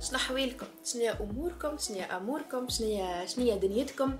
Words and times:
شنو 0.00 0.16
احوالكم 0.16 0.66
شنو 0.84 1.12
أموركم؟ 1.20 1.78
شنو 1.78 2.16
أموركم؟ 2.16 2.68
شنو 2.68 3.26
شنو 3.26 3.56
دنيتكم؟ 3.56 4.16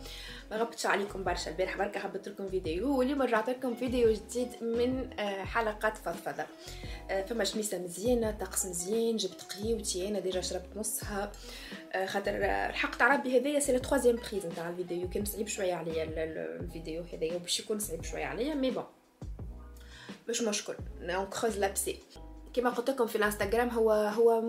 ما 0.51 0.57
غبتش 0.57 0.87
عليكم 0.87 1.25
برشا. 1.25 1.51
البارح 1.51 1.77
بركة 1.77 2.01
حبيت 2.01 2.29
لكم 2.29 2.49
فيديو 2.49 2.99
واليوم 2.99 3.23
رجعت 3.23 3.51
لكم 3.51 3.75
فيديو 3.75 4.13
جديد 4.13 4.49
من 4.63 5.11
آه، 5.19 5.45
حلقات 5.45 5.97
فضفضة. 5.97 6.47
آه، 7.11 7.23
فما 7.23 7.45
شميسة 7.45 7.79
مزيانة 7.79 8.31
طقس 8.31 8.67
مزيان 8.67 9.17
جبت 9.17 9.43
قهيوتي 9.43 10.09
أنا 10.09 10.21
déjà 10.21 10.41
شربت 10.41 10.77
نصها. 10.77 11.33
آه، 11.93 12.07
خاطر 12.07 12.33
الحق 12.35 12.97
تاع 12.97 13.15
ربي 13.15 13.41
هذايا 13.41 13.61
c'est 13.61 13.73
la 13.73 13.81
reprise 14.05 14.47
نتاع 14.47 14.69
الفيديو. 14.69 15.11
كان 15.11 15.25
صعيب 15.25 15.49
شوية 15.49 15.75
عليا 15.75 16.05
الفيديو 16.05 17.05
هذايا 17.13 17.35
وباش 17.37 17.61
يكون 17.61 17.79
صعيب 17.79 18.05
شوية 18.05 18.25
عليا 18.25 18.55
mais 18.55 18.71
bon 18.71 18.85
مش 20.29 20.43
مشكل. 20.43 20.75
اون 21.03 21.27
كروز 21.27 21.59
لابسي 21.59 21.99
كما 22.55 22.71
قلت 22.71 22.91
لكم 22.91 23.07
في 23.07 23.17
الانستغرام 23.17 23.69
هو 23.69 23.91
هو 23.93 24.41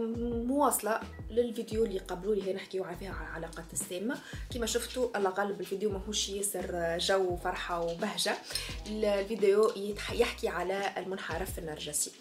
مواصلة 0.44 1.00
للفيديو 1.30 1.86
اللي 1.86 2.00
قبلوا 2.00 2.36
لي 2.36 2.54
نحكيو 2.54 2.86
فيها 3.00 3.14
على 3.14 3.30
العلاقات 3.30 3.74
السامه 3.74 4.18
كما 4.54 4.66
شفتوا 4.66 5.18
الله 5.18 5.30
غالب 5.30 5.62
الفيديو 5.62 5.90
ماهوش 5.90 6.30
ياسر 6.30 6.98
جو 6.98 7.34
وفرحة 7.34 7.82
وبهجة. 7.82 8.38
الفيديو 8.88 9.72
يحكي 10.14 10.48
على 10.48 10.94
المنحرف 10.98 11.60
النرجسي. 11.60 12.12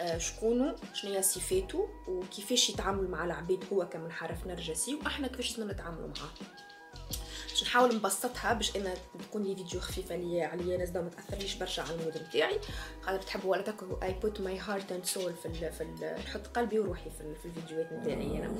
آه، 0.00 0.18
شكونه 0.18 0.76
شنو 0.94 1.12
هي 1.12 1.22
صفاته؟ 1.22 1.88
وكيفاش 2.08 2.70
يتعامل 2.70 3.08
مع 3.08 3.24
العباد 3.24 3.64
هو 3.72 3.88
كمنحرف 3.88 4.46
نرجسي؟ 4.46 4.94
وأحنا 4.94 5.28
كيفاش 5.28 5.60
نتعاملوا 5.60 6.08
معاه؟ 6.08 6.30
باش 7.54 7.62
نحاول 7.62 7.94
نبسطها 7.94 8.52
باش 8.52 8.76
أنا 8.76 8.94
تكون 9.18 9.42
لي 9.42 9.56
فيديو 9.56 9.80
خفيفه 9.80 10.16
لي 10.16 10.42
عليا 10.42 10.76
ناس 10.76 10.88
ما 10.88 11.10
تأثرليش 11.16 11.54
برشا 11.54 11.82
على 11.82 11.94
ال 11.94 11.99
mood 11.99 12.18
نتاعي 12.28 12.58
خاطر 13.02 13.22
تحبوا 13.22 13.50
ولا 13.50 13.62
تكرهوا 13.62 14.04
I 14.04 14.12
put 14.12 14.40
my 14.40 14.58
heart 14.58 14.92
and 14.92 15.04
soul 15.04 15.32
في 15.32 15.70
في 15.70 15.84
نحط 16.26 16.46
قلبي 16.46 16.78
وروحي 16.78 17.10
في, 17.10 17.34
في 17.42 17.46
الفيديوهات 17.46 17.92
نتاعي 17.92 18.38
أنا. 18.38 18.54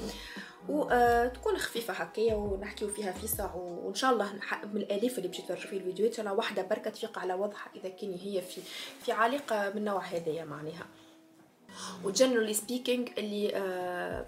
وتكون 0.69 1.55
آه 1.55 1.59
خفيفة 1.59 1.93
هكايا 1.93 2.35
ونحكيو 2.35 2.89
فيها 2.89 3.13
في 3.13 3.27
ساعه 3.27 3.57
وإن 3.57 3.95
شاء 3.95 4.13
الله 4.13 4.33
من 4.65 4.77
الآلاف 4.77 5.19
اللي 5.19 5.29
باش 5.29 5.39
يتفرجوا 5.39 5.71
في 5.71 5.77
الفيديوهات 5.77 6.13
إن 6.13 6.17
شاء 6.17 6.27
الله 6.27 6.39
واحدة 6.39 6.63
بركة 6.63 6.91
تفيق 6.91 7.19
على 7.19 7.35
وضعها 7.35 7.71
إذا 7.77 7.89
كان 7.89 8.15
هي 8.15 8.43
في 8.43 8.61
في 9.05 9.13
علاقه 9.13 9.73
من 9.75 9.85
نوع 9.85 10.05
هذايا 10.05 10.45
معناها. 10.45 10.87
و 12.05 12.10
generally 12.10 12.55
speaking 12.55 13.09
اللي 13.19 13.57
آه 13.57 14.27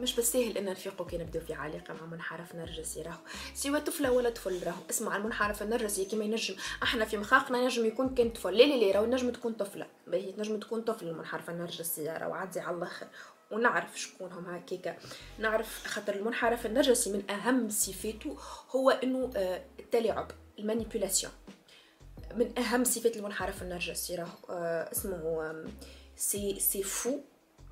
مش 0.00 0.16
بالسهل 0.16 0.58
ان 0.58 0.64
نفيقوا 0.64 1.06
كي 1.06 1.18
نبداو 1.18 1.42
في 1.42 1.54
علاقه 1.54 1.94
مع 1.94 2.06
منحرف 2.06 2.54
نرجسي 2.54 3.02
راهو 3.02 3.18
سواء 3.54 3.80
طفله 3.80 4.12
ولا 4.12 4.30
طفل 4.30 4.66
راهو 4.66 4.80
اسمع 4.90 5.16
المنحرف 5.16 5.62
النرجسي 5.62 6.04
كيما 6.04 6.24
ينجم. 6.24 6.56
أحنا 6.82 7.04
في 7.04 7.16
مخاخنا 7.16 7.58
ينجم 7.58 7.84
يكون 7.86 8.14
كان 8.14 8.30
طفل. 8.30 8.56
لا 8.56 8.64
لا 8.64 8.84
لا 8.84 8.92
راهو 8.92 9.06
نجم 9.06 9.30
تكون 9.30 9.52
طفلة. 9.52 9.86
باهي 10.06 10.32
تنجم 10.32 10.60
تكون 10.60 10.82
طفل 10.82 11.08
المنحرف 11.08 11.50
النرجسي 11.50 12.08
راهو 12.08 12.32
عادي 12.32 12.60
على 12.60 12.76
الآخر. 12.76 13.06
ونعرف 13.50 14.00
شكونهم 14.00 14.46
هكاكا 14.46 14.96
نعرف 15.38 15.86
خاطر 15.86 16.14
المنحرف 16.14 16.66
النرجسي 16.66 17.12
من 17.12 17.30
أهم 17.30 17.68
صفاته 17.68 18.36
هو 18.70 18.90
إنه 18.90 19.30
آه، 19.36 19.64
التلاعب 19.78 20.30
ال 20.58 20.63
manipulation. 20.63 21.32
من 22.34 22.58
أهم 22.58 22.84
صفات 22.84 23.16
المنحرف 23.16 23.62
النرجسي 23.62 24.14
راهو 24.14 24.36
آه، 24.50 24.92
اسمه 24.92 25.54
c'est 26.16 26.60
c'est 26.60 26.82
fou. 26.82 27.18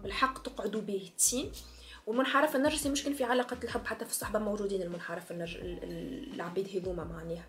بالحق 0.03 0.43
تقعدوا 0.43 0.81
باهتين. 0.81 1.53
والمنحرف 2.07 2.57
النرجسي 2.57 2.89
مش 2.89 3.05
كان 3.05 3.15
في 3.15 3.25
علاقة 3.25 3.57
الحب 3.65 3.87
حتى 3.87 4.05
في 4.05 4.11
الصحبة 4.11 4.39
موجودين 4.39 4.83
المنحرف 4.83 5.31
النرج 5.31 5.57
العبيد 6.35 6.77
هذوما 6.77 7.05
معناها. 7.05 7.47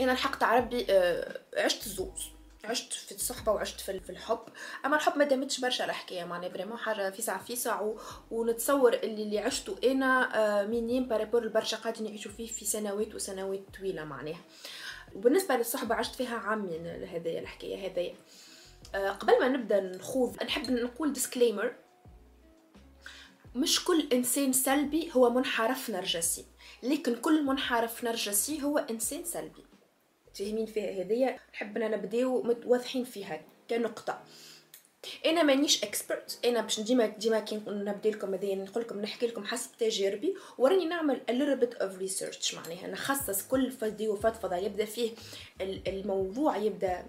أنا 0.00 0.12
الحق 0.12 0.38
تاع 0.38 0.58
ربي 0.58 0.86
أه، 0.90 1.40
عشت 1.56 1.88
زوز 1.88 2.34
عشت 2.64 2.92
في 2.92 3.12
الصحبة 3.12 3.52
وعشت 3.52 3.80
في 3.80 4.10
الحب. 4.10 4.38
أما 4.86 4.96
الحب 4.96 5.18
ما 5.18 5.24
دامتش 5.24 5.60
برشا 5.60 5.84
الحكاية 5.84 6.24
معناها 6.24 6.48
vraiment 6.48 6.78
حاجة 6.78 7.10
في 7.10 7.22
ساعة 7.22 7.44
في 7.44 7.56
ساعة 7.56 7.96
ونتصور 8.30 8.92
اللي 8.94 9.22
اللي 9.22 9.38
عشته 9.38 9.76
أنا 9.84 10.36
أه، 10.62 10.66
minime 10.66 11.08
par 11.08 11.18
rapport 11.18 11.42
البرشا 11.42 11.76
قاعدين 11.76 12.06
يعيشوا 12.06 12.30
فيه 12.32 12.46
في 12.46 12.64
سنوات 12.64 13.14
وسنوات 13.14 13.62
طويلة 13.78 14.04
معناها. 14.04 14.40
وبالنسبة 15.14 15.56
للصحبة 15.56 15.94
عشت 15.94 16.14
فيها 16.14 16.36
عامين 16.36 16.86
هذايا 16.86 17.40
الحكاية 17.40 17.90
هذايا. 17.90 18.14
أه، 18.94 19.10
قبل 19.10 19.40
ما 19.40 19.48
نبدأ 19.48 19.80
نخوض 19.80 20.42
نحب 20.42 20.70
نقول 20.70 21.12
disclaimer 21.12 21.74
مش 23.54 23.84
كل 23.84 24.08
إنسان 24.12 24.52
سلبي 24.52 25.10
هو 25.12 25.30
منحرف 25.30 25.90
نرجسي 25.90 26.44
لكن 26.82 27.16
كل 27.16 27.44
منحرف 27.44 28.04
نرجسي 28.04 28.62
هو 28.62 28.78
إنسان 28.78 29.24
سلبي. 29.24 29.64
فاهمين 30.34 30.66
فيها 30.66 31.38
نحب 31.52 31.76
أنا 31.76 31.96
نبداو 31.96 32.42
متواضحين 32.42 33.04
فيها 33.04 33.42
كنقطة. 33.70 34.22
أنا 35.26 35.42
مانيش 35.42 35.84
expert 35.84 36.38
أنا 36.44 36.60
باش 36.60 36.80
ديما 36.80 37.06
ديما 37.06 37.40
كي 37.40 37.60
نبدا 37.66 38.10
لكم 38.10 38.34
هذيا 38.34 38.54
نقول 38.54 38.84
لكم 38.84 39.00
نحكي 39.00 39.26
لكم 39.26 39.44
حسب 39.44 39.70
تجاربي 39.78 40.34
وراني 40.58 40.84
نعمل 40.84 41.20
a 41.30 41.30
lot 41.30 41.32
of 41.78 42.00
research 42.02 42.54
معناها. 42.54 42.86
نخصص 42.86 43.42
كل 43.42 43.70
فيديو 43.70 44.16
فضفضه 44.16 44.56
يبدأ 44.56 44.84
فيه 44.84 45.10
الموضوع 45.60 46.56
يبدأ 46.56 47.06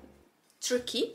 تركي 0.62 1.12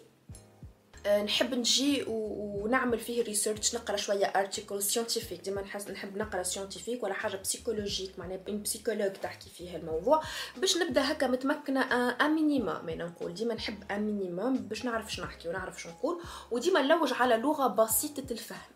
نحب 1.06 1.54
نجي 1.54 2.04
ونعمل 2.08 2.98
فيه 2.98 3.22
research 3.22 3.74
نقرأ 3.74 3.96
شوية 3.96 4.26
articles 4.26 4.82
scientifiques 4.82 5.40
ديما 5.40 5.62
نحس 5.62 5.88
نحب 5.88 6.16
نقرأ 6.16 6.42
scientifique 6.42 7.02
ولا 7.02 7.14
حاجة 7.14 7.36
psychologique 7.36 8.18
معناها 8.18 8.36
بين 8.36 8.62
psychologues 8.62 9.12
تحكي 9.12 9.50
فيه 9.50 9.76
الموضوع. 9.76 10.22
باش 10.56 10.76
نبدأ 10.76 11.12
هكا 11.12 11.26
متمكنة 11.26 11.80
un 12.10 12.34
minimum 12.34 12.88
أنا 12.88 13.04
نقول. 13.04 13.34
ديما 13.34 13.54
نحب 13.54 13.84
un 13.90 14.00
minimum 14.00 14.56
باش 14.56 14.84
نعرف 14.84 15.12
شنو 15.12 15.24
نحكي 15.26 15.48
ونعرف 15.48 15.82
شنو 15.82 15.92
نقول. 15.92 16.22
وديما 16.50 16.82
نلوج 16.82 17.12
على 17.12 17.36
لغة 17.36 17.66
بسيطة 17.66 18.32
الفهم. 18.32 18.70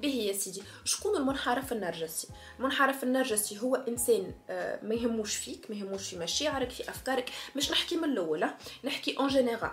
باهي 0.00 0.08
يا 0.08 0.32
سيدي 0.32 0.62
شكون 0.84 1.16
المنحرف 1.16 1.72
النرجسي؟ 1.72 2.28
المنحرف 2.58 3.02
النرجسي 3.04 3.58
هو 3.60 3.76
إنسان 3.76 4.32
آه، 4.50 4.78
ما 4.82 4.94
يهموش 4.94 5.36
فيك 5.36 5.70
ما 5.70 5.76
يهموش 5.76 6.08
في 6.10 6.18
مشاعرك 6.18 6.70
في 6.70 6.90
أفكارك. 6.90 7.30
مش 7.56 7.70
نحكي 7.70 7.96
من 7.96 8.04
الأول 8.04 8.50
نحكي 8.84 9.16
en 9.18 9.28
général 9.28 9.70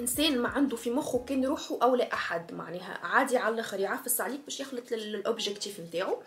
إنسان 0.00 0.38
ما 0.38 0.48
عنده 0.48 0.76
في 0.76 0.90
مخه 0.90 1.24
كان 1.24 1.44
روحه 1.44 1.78
أو 1.82 1.94
لا 1.94 2.12
أحد 2.12 2.52
معناها 2.52 2.98
عادي 3.02 3.36
على 3.36 3.54
الآخر 3.54 3.80
يعفس 3.80 4.20
عليك 4.20 4.40
باش 4.44 4.60
يخلط 4.60 4.92
لل 4.92 5.10
objectif 5.10 5.80
نتاعو. 5.80 6.22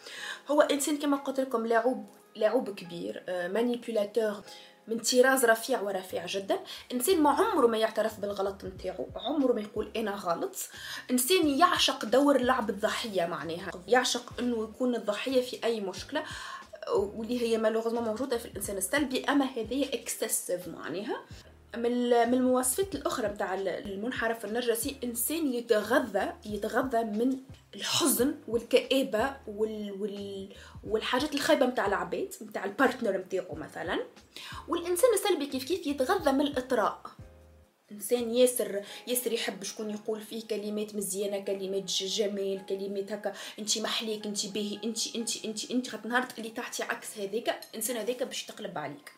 هو 0.47 0.61
إنسان 0.61 0.97
كما 0.97 1.17
قلت 1.17 1.39
لكم 1.39 1.65
لاعوب 1.65 2.05
لاعوب 2.35 2.69
كبير 2.69 3.23
manipulateur 3.27 4.23
آه، 4.23 4.43
من 4.87 4.99
طراز 4.99 5.45
رفيع 5.45 5.81
ورفيع 5.81 6.25
جدا. 6.25 6.59
إنسان 6.91 7.21
ما 7.21 7.29
عمره 7.29 7.67
ما 7.67 7.77
يعترف 7.77 8.19
بالغلط 8.19 8.65
نتاعو 8.65 9.07
عمره 9.15 9.53
ما 9.53 9.61
يقول 9.61 9.91
أنا 9.95 10.11
غلط. 10.11 10.55
إنسان 11.11 11.47
يعشق 11.47 12.05
دور 12.05 12.41
لعب 12.41 12.69
الضحية 12.69 13.25
معناها. 13.25 13.71
يعشق 13.87 14.33
إنه 14.39 14.63
يكون 14.63 14.95
الضحية 14.95 15.41
في 15.41 15.63
أي 15.63 15.81
مشكلة 15.81 16.23
واللي 16.95 17.41
هي 17.41 17.57
malheureusement 17.57 18.03
موجودة 18.03 18.37
في 18.37 18.45
الإنسان 18.45 18.77
السلبي 18.77 19.25
أما 19.25 19.45
هذه 19.45 19.89
excessive 19.93 20.67
معناها. 20.67 21.21
من 21.75 22.33
المواصفات 22.33 22.95
الأخرى 22.95 23.27
بتاع 23.27 23.53
المنحرف 23.55 24.45
النرجسي 24.45 24.97
إنسان 25.03 25.53
يتغذى 25.53 26.33
يتغذى 26.45 27.03
من 27.03 27.37
الحزن 27.75 28.35
والكآبة 28.47 29.35
وال 29.47 29.91
وال 29.91 30.49
والحاجات 30.87 31.35
الخايبة 31.35 31.65
متاع 31.65 31.85
العباد 31.85 32.33
متاع 32.41 32.65
ال 32.65 32.72
partner 32.72 33.17
متاعو 33.17 33.55
مثلا. 33.55 34.03
والإنسان 34.67 35.13
السلبي 35.13 35.45
كيف 35.45 35.63
كيف 35.63 35.87
يتغذى 35.87 36.31
من 36.31 36.41
الإطراء. 36.41 37.01
إنسان 37.91 38.31
ياسر 38.35 38.81
ياسر 39.07 39.33
يحب 39.33 39.63
شكون 39.63 39.89
يقول 39.89 40.21
فيه 40.21 40.47
كلمات 40.47 40.95
مزيانة 40.95 41.39
كلمات 41.39 41.85
جمال 41.85 42.65
كلمات 42.69 43.11
هكا 43.11 43.33
أنت 43.59 43.77
محليك 43.77 44.25
أنت 44.25 44.45
باهي 44.45 44.79
انت 44.83 45.15
انت 45.15 45.45
انت 45.45 45.71
أنت 45.71 45.89
خاطر 45.89 46.09
نهار 46.09 46.27
اللي 46.37 46.49
تحكي 46.49 46.83
عكس 46.83 47.17
هذاك. 47.17 47.59
الانسان 47.69 47.97
هذاك 47.97 48.23
باش 48.23 48.43
يتقلب 48.43 48.77
عليك. 48.77 49.16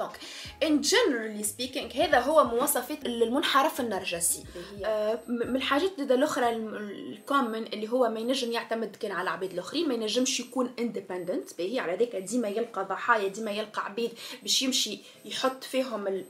donc 0.00 0.18
and 0.62 0.80
generally 0.80 1.42
speaking 1.42 1.92
هذا 1.92 2.20
هو 2.20 2.44
مواصفات 2.44 3.06
المنحرف 3.06 3.80
النرجسي. 3.80 4.44
آه 4.84 5.20
من 5.28 5.56
الحاجات 5.56 5.98
الأخرى 5.98 6.50
ال 6.50 6.67
common 6.67 7.66
اللي 7.66 7.88
هو 7.88 8.08
ما 8.08 8.20
ينجم 8.20 8.52
يعتمد 8.52 8.96
كان 8.96 9.12
على 9.12 9.30
عباد 9.30 9.52
الآخرين 9.52 9.88
ما 9.88 9.94
ينجمش 9.94 10.40
يكون 10.40 10.74
independent 10.78 11.58
باهي 11.58 11.78
على 11.78 11.96
ذاك 11.96 12.16
ديما 12.16 12.48
يلقى 12.48 12.84
ضحايا 12.84 13.28
ديما 13.28 13.50
يلقى 13.50 13.84
عبيد 13.84 14.10
باش 14.42 14.62
يمشي 14.62 14.98
يحط 15.24 15.64
فيهم 15.64 16.24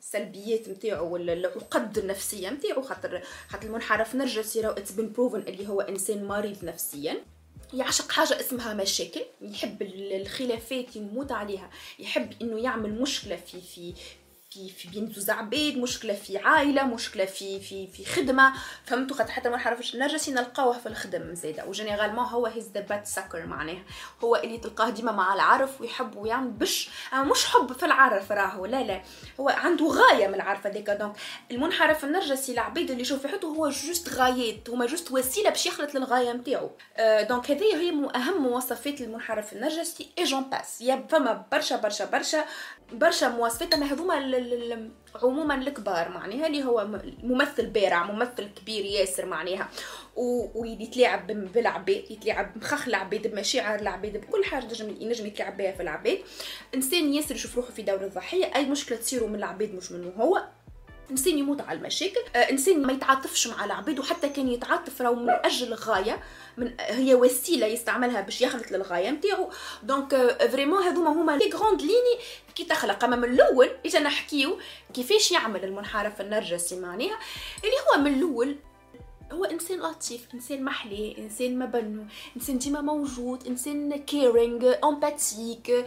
السلبيات 0.00 0.68
نتاعو 0.68 1.14
ولا 1.14 1.32
العقد 1.32 1.98
النفسية 1.98 2.50
نتاعو 2.50 2.82
خاطر 2.82 3.22
خاطر 3.48 3.66
المنحرف 3.66 4.14
نرجسي 4.14 4.60
راهو 4.60 4.72
it's 4.72 4.92
been 4.92 5.12
proven 5.12 5.40
اللي 5.40 5.68
هو 5.68 5.80
إنسان 5.80 6.24
مريض 6.24 6.64
نفسيا. 6.64 7.16
يعشق 7.74 8.12
حاجة 8.12 8.40
اسمها 8.40 8.74
مشاكل 8.74 9.20
يحب 9.40 9.82
الخلافات 9.82 10.96
يموت 10.96 11.32
عليها 11.32 11.70
يحب 11.98 12.32
إنه 12.42 12.60
يعمل 12.60 13.00
مشكلة 13.00 13.36
في 13.36 13.60
في 13.60 13.94
في 14.50 14.68
في 14.68 14.88
بين 14.88 15.12
زوز 15.12 15.30
عباد 15.30 15.76
مشكلة 15.76 16.14
في 16.14 16.38
عائلة 16.38 16.82
مشكلة 16.82 17.24
في 17.24 17.60
في 17.60 17.86
في 17.86 18.04
خدمة. 18.04 18.52
فهمتوا؟ 18.84 19.16
خاطر 19.16 19.30
حتى 19.30 19.48
ما 19.48 19.56
نعرفش 19.56 19.94
النرجسي 19.94 20.30
نلقاوه 20.30 20.78
في 20.78 20.86
الخدم 20.86 21.34
زاده 21.34 21.66
و 21.66 21.70
généralement 21.70 22.24
هو 22.24 22.46
he's 22.46 22.70
the 22.74 22.80
bad 22.80 23.06
sucker 23.06 23.46
معناها. 23.46 23.82
هو 24.24 24.36
اللي 24.36 24.58
تلقاه 24.58 24.90
ديما 24.90 25.12
مع 25.12 25.34
العرف 25.34 25.80
ويحب 25.80 26.16
ويعمل 26.16 26.50
بش 26.50 26.90
مش 27.14 27.44
حب 27.44 27.72
في 27.72 27.86
العرف 27.86 28.32
راهو. 28.32 28.66
لا 28.66 28.82
لا. 28.82 29.02
هو 29.40 29.48
عنده 29.48 29.86
غاية 29.86 30.28
من 30.28 30.34
العرف 30.34 30.66
هذيك. 30.66 30.90
donc 30.90 31.16
المنحرف 31.50 32.04
النرجسي 32.04 32.52
العبيد 32.52 32.90
اللي 32.90 33.02
يشوف 33.02 33.22
في 33.22 33.28
حياته 33.28 33.48
هو 33.48 33.68
juste 33.68 34.08
غايات 34.08 34.70
هما 34.70 34.86
juste 34.86 35.12
وسيلة 35.12 35.50
باش 35.50 35.66
يخلط 35.66 35.94
للغاية 35.94 36.32
نتاعو 36.32 36.70
donc 37.28 37.50
هذه 37.50 37.76
هي 37.76 37.90
أهم 38.14 38.42
مواصفات 38.42 39.00
المنحرف 39.00 39.52
النرجسي. 39.52 40.08
et 40.18 40.24
j'en 40.24 40.50
passe 40.50 40.80
يا 40.80 41.06
فما 41.10 41.46
برشا 41.52 41.76
برشا 41.76 42.04
برشا 42.04 42.44
برشا 42.92 43.26
مواصفات. 43.26 43.74
أما 43.74 43.86
هذوما 43.86 44.37
عموما 45.22 45.54
الكبار 45.54 46.08
معناها 46.08 46.46
اللي 46.46 46.64
هو 46.64 46.88
ممثل 47.22 47.66
بارع 47.66 48.12
ممثل 48.12 48.48
كبير 48.48 48.84
ياسر 48.84 49.26
معناها. 49.26 49.68
ويتلاعب 50.54 51.26
بالعباد 51.26 52.04
يتلاعب 52.10 52.54
بمخخ 52.54 52.88
العباد 52.88 53.26
بمشاعر 53.26 53.80
العباد 53.80 54.16
بكل 54.16 54.44
حاجة 54.44 54.64
نجم 54.64 54.96
ينجم 55.00 55.26
يتلاعب 55.26 55.56
بها 55.56 55.72
في 55.72 55.82
العباد. 55.82 56.18
إنسان 56.74 57.14
ياسر 57.14 57.34
يشوف 57.34 57.56
روحه 57.56 57.70
في 57.70 57.82
دور 57.82 58.04
الضحية 58.04 58.54
أي 58.54 58.64
مشكلة 58.64 58.98
تصير 58.98 59.26
من 59.26 59.34
العباد 59.34 59.74
مش 59.74 59.92
منه 59.92 60.12
هو. 60.16 60.44
إنسان 61.10 61.38
يموت 61.38 61.60
على 61.60 61.78
المشاكل 61.78 62.20
آه 62.36 62.38
إنسان 62.38 62.82
ما 62.82 62.92
يتعاطفش 62.92 63.46
مع 63.46 63.64
العباد 63.64 63.98
وحتى 63.98 64.28
كان 64.28 64.48
يتعاطف 64.48 65.02
راهو 65.02 65.14
من 65.14 65.30
أجل 65.30 65.74
غايه 65.74 66.22
من 66.56 66.74
هي 66.80 67.14
وسيلة 67.14 67.66
يستعملها 67.66 68.20
باش 68.20 68.42
يخلط 68.42 68.70
للغاية 68.70 69.10
نتاعو. 69.10 69.50
donc 69.82 70.38
vraiment 70.52 70.82
هذوما 70.82 71.10
هما 71.10 71.36
les 71.36 71.50
grandes 71.50 71.80
lignes 71.82 72.18
كي 72.54 72.64
تخلق. 72.64 73.04
أما 73.04 73.16
من 73.16 73.24
الأول 73.24 73.70
اجا 73.86 74.00
نحكيو 74.00 74.58
كيفاش 74.94 75.32
يعمل 75.32 75.64
المنحرف 75.64 76.20
النرجسي 76.20 76.80
معناها 76.80 77.18
اللي 77.64 77.76
هو 77.88 78.00
من 78.00 78.14
الأول 78.14 78.56
هو 79.32 79.44
إنسان 79.44 79.78
لطيف 79.78 80.28
إنسان 80.34 80.64
محلي 80.64 81.18
إنسان 81.18 81.58
مبنو 81.58 82.04
إنسان 82.36 82.58
ديما 82.58 82.80
موجود 82.80 83.46
إنسان 83.46 83.96
caring 83.96 84.74
empathique 84.84 85.84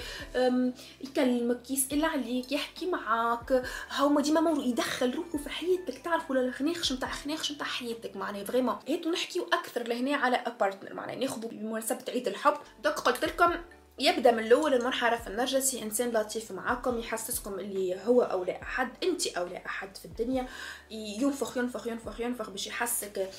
يكلمك 1.02 1.72
يسأل 1.72 2.06
عليك 2.06 2.52
يحكي 2.52 2.86
معاك. 2.86 3.64
هو 3.92 4.20
ديما 4.20 4.42
موجود 4.42 4.66
يدخل 4.66 5.16
روحه 5.16 5.38
في 5.38 5.50
حياتك 5.50 5.98
تعرف 5.98 6.32
ولا 6.32 6.42
الخناخش 6.42 6.94
نتاع 6.94 7.12
خناخش 7.12 7.52
نتاع 7.52 7.68
حياتك 7.68 8.16
معناها 8.16 8.44
vraiment. 8.44 8.76
هيا 8.88 9.00
تو 9.00 9.12
نحكيو 9.12 9.44
أكثر 9.54 9.88
لهنا 9.88 10.16
على 10.16 10.56
partner 10.60 10.94
معناها 10.94 11.16
ناخذ 11.16 11.48
بمناسبه 11.48 12.04
عيد 12.10 12.28
الحب. 12.28 12.54
donc 12.84 13.00
قلت 13.00 13.26
لكم 13.26 13.52
يبدأ 14.00 14.32
من 14.32 14.40
الأول 14.44 14.74
المنحرف 14.74 15.28
النرجسي 15.28 15.84
إنسان 15.84 16.10
لطيف 16.12 16.52
معاكم 16.52 17.00
يحسسكم 17.00 17.60
اللي 17.60 18.00
هو 18.06 18.22
اولى 18.22 18.62
أحد 18.62 18.90
انت 19.04 19.28
اولى 19.28 19.62
أحد 19.66 19.98
في 19.98 20.06
الدنيا. 20.06 20.48
ينفخ 20.92 21.58
ينفخ 21.58 21.88
ينفخ 21.88 22.22
ينفخ 22.22 22.50
باش 22.50 22.68
يحسسك 22.68 23.30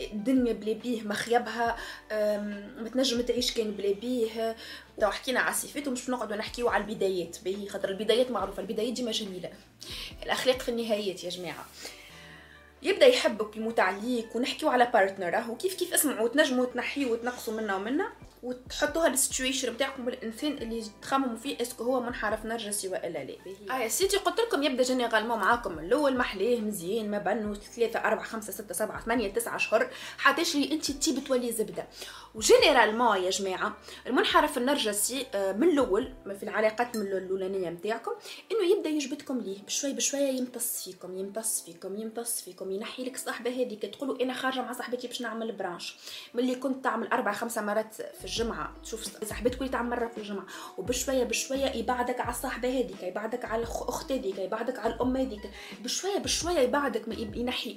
الدنيا 0.00 0.52
بلا 0.52 0.72
بيه 0.72 1.02
ما 1.02 1.13
أخيبها 1.13 1.76
ما 2.80 2.90
تنجم 2.94 3.20
تعيش 3.20 3.54
كان 3.54 3.70
بلا 3.70 3.92
بيه. 3.92 4.56
لو 4.98 5.10
حكينا 5.10 5.40
على 5.40 5.50
الصفات 5.50 5.88
ومش 5.88 6.10
نقعدوا 6.10 6.36
نحكيو 6.36 6.68
على 6.68 6.84
البدايات 6.84 7.36
به 7.44 7.66
خاطر 7.70 7.88
البدايات 7.88 8.30
معروفة 8.30 8.60
البدايات 8.62 8.92
ديما 8.92 9.10
جميلة. 9.10 9.50
الأخلاق 10.22 10.58
في 10.60 10.68
النهايات 10.68 11.24
يا 11.24 11.30
جماعة. 11.30 11.66
يبدأ 12.82 13.06
يحبك 13.06 13.56
يموت 13.56 13.80
عليك 13.80 14.36
ونحكيو 14.36 14.68
على 14.68 14.90
partner 14.92 15.44
وكيف 15.50 15.74
كيف 15.74 15.94
أسمعوا 15.94 16.28
تنجموا 16.28 16.64
تنحيوا 16.66 17.12
وتنقصوا 17.12 17.54
منا 17.54 17.76
ومنا 17.76 18.12
وتحطوها 18.42 19.06
ال 19.06 19.13
situation 19.13 19.72
بتاعكم 19.72 20.04
بالانسان 20.04 20.52
اللي 20.52 20.84
تخمموا 21.02 21.36
فيه 21.36 21.62
est-ce 21.62 21.77
que 21.77 21.84
هو 21.84 22.00
منحرف 22.00 22.44
نرجسي 22.44 22.88
والا 22.88 23.24
لا. 23.24 23.34
آه 23.70 23.78
يا 23.78 23.88
سيدي 23.88 24.16
قلت 24.16 24.40
لكم 24.40 24.62
يبدأ 24.62 24.82
généralement 24.82 25.38
معاكم 25.38 25.72
من 25.72 25.84
الأول 25.84 26.16
محليه 26.16 26.60
مزيان 26.60 27.10
ما 27.10 27.18
بنو 27.18 27.54
ثلاثة 27.54 27.98
أربعة 27.98 28.24
خمسة 28.24 28.52
ستة 28.52 28.74
سبعة 28.74 29.04
ثمانية 29.04 29.32
تسعة 29.32 29.56
أشهر 29.56 29.90
حتى 30.18 30.42
اللي 30.54 30.72
أنت 30.72 30.90
تجي 30.90 31.20
تولي 31.20 31.52
زبدة. 31.52 31.86
و 32.34 32.40
généralement 32.40 33.16
يا 33.16 33.30
جماعة 33.30 33.76
المنحرف 34.06 34.58
النرجسي 34.58 35.26
آه، 35.34 35.52
من 35.52 35.68
الأول 35.68 36.12
في 36.38 36.42
العلاقات 36.42 36.96
من 36.96 37.02
الأولانية 37.02 37.70
نتاعكم 37.70 38.12
إنه 38.52 38.76
يبدأ 38.76 38.88
يجبدكم 38.90 39.38
ليه؟ 39.40 39.62
بشوي 39.62 39.92
بشوية 39.92 40.30
يمتص 40.38 40.84
فيكم 40.84 41.18
يمتص 41.18 41.62
فيكم 41.62 41.96
يمتص 41.96 42.40
فيكم 42.40 42.69
ينحي 42.70 43.04
لك 43.04 43.16
صاحبة 43.16 43.50
هذيك 43.50 43.82
تقولوا 43.82 44.22
أنا 44.22 44.34
خارجة 44.34 44.60
مع 44.60 44.72
صاحبتي 44.72 45.06
باش 45.06 45.22
نعمل 45.22 45.52
brunch. 45.52 45.96
ملي 46.34 46.54
كنت 46.54 46.84
تعمل 46.84 47.06
أربع 47.06 47.32
خمسة 47.32 47.62
مرات 47.62 47.94
في 47.94 48.24
الجمعة 48.24 48.74
تشوف 48.82 49.24
صاحبتك 49.24 49.58
اللي 49.58 49.68
تعمل 49.68 49.90
مرة 49.90 50.08
في 50.08 50.18
الجمعة 50.18 50.46
وبشوية 50.78 51.24
بشوية 51.24 51.66
يبعدك 51.66 52.20
على 52.20 52.30
الصاحبة 52.30 52.68
هذيك 52.68 53.02
يبعدك 53.02 53.44
على 53.44 53.62
الاخت 53.62 54.12
هذيك 54.12 54.38
يبعدك 54.38 54.78
على 54.78 54.94
الأم 54.94 55.16
هذيك 55.16 55.50
بشوية 55.80 56.18
بشوية 56.18 56.58
يبعدك 56.58 57.02
ينحي. 57.36 57.76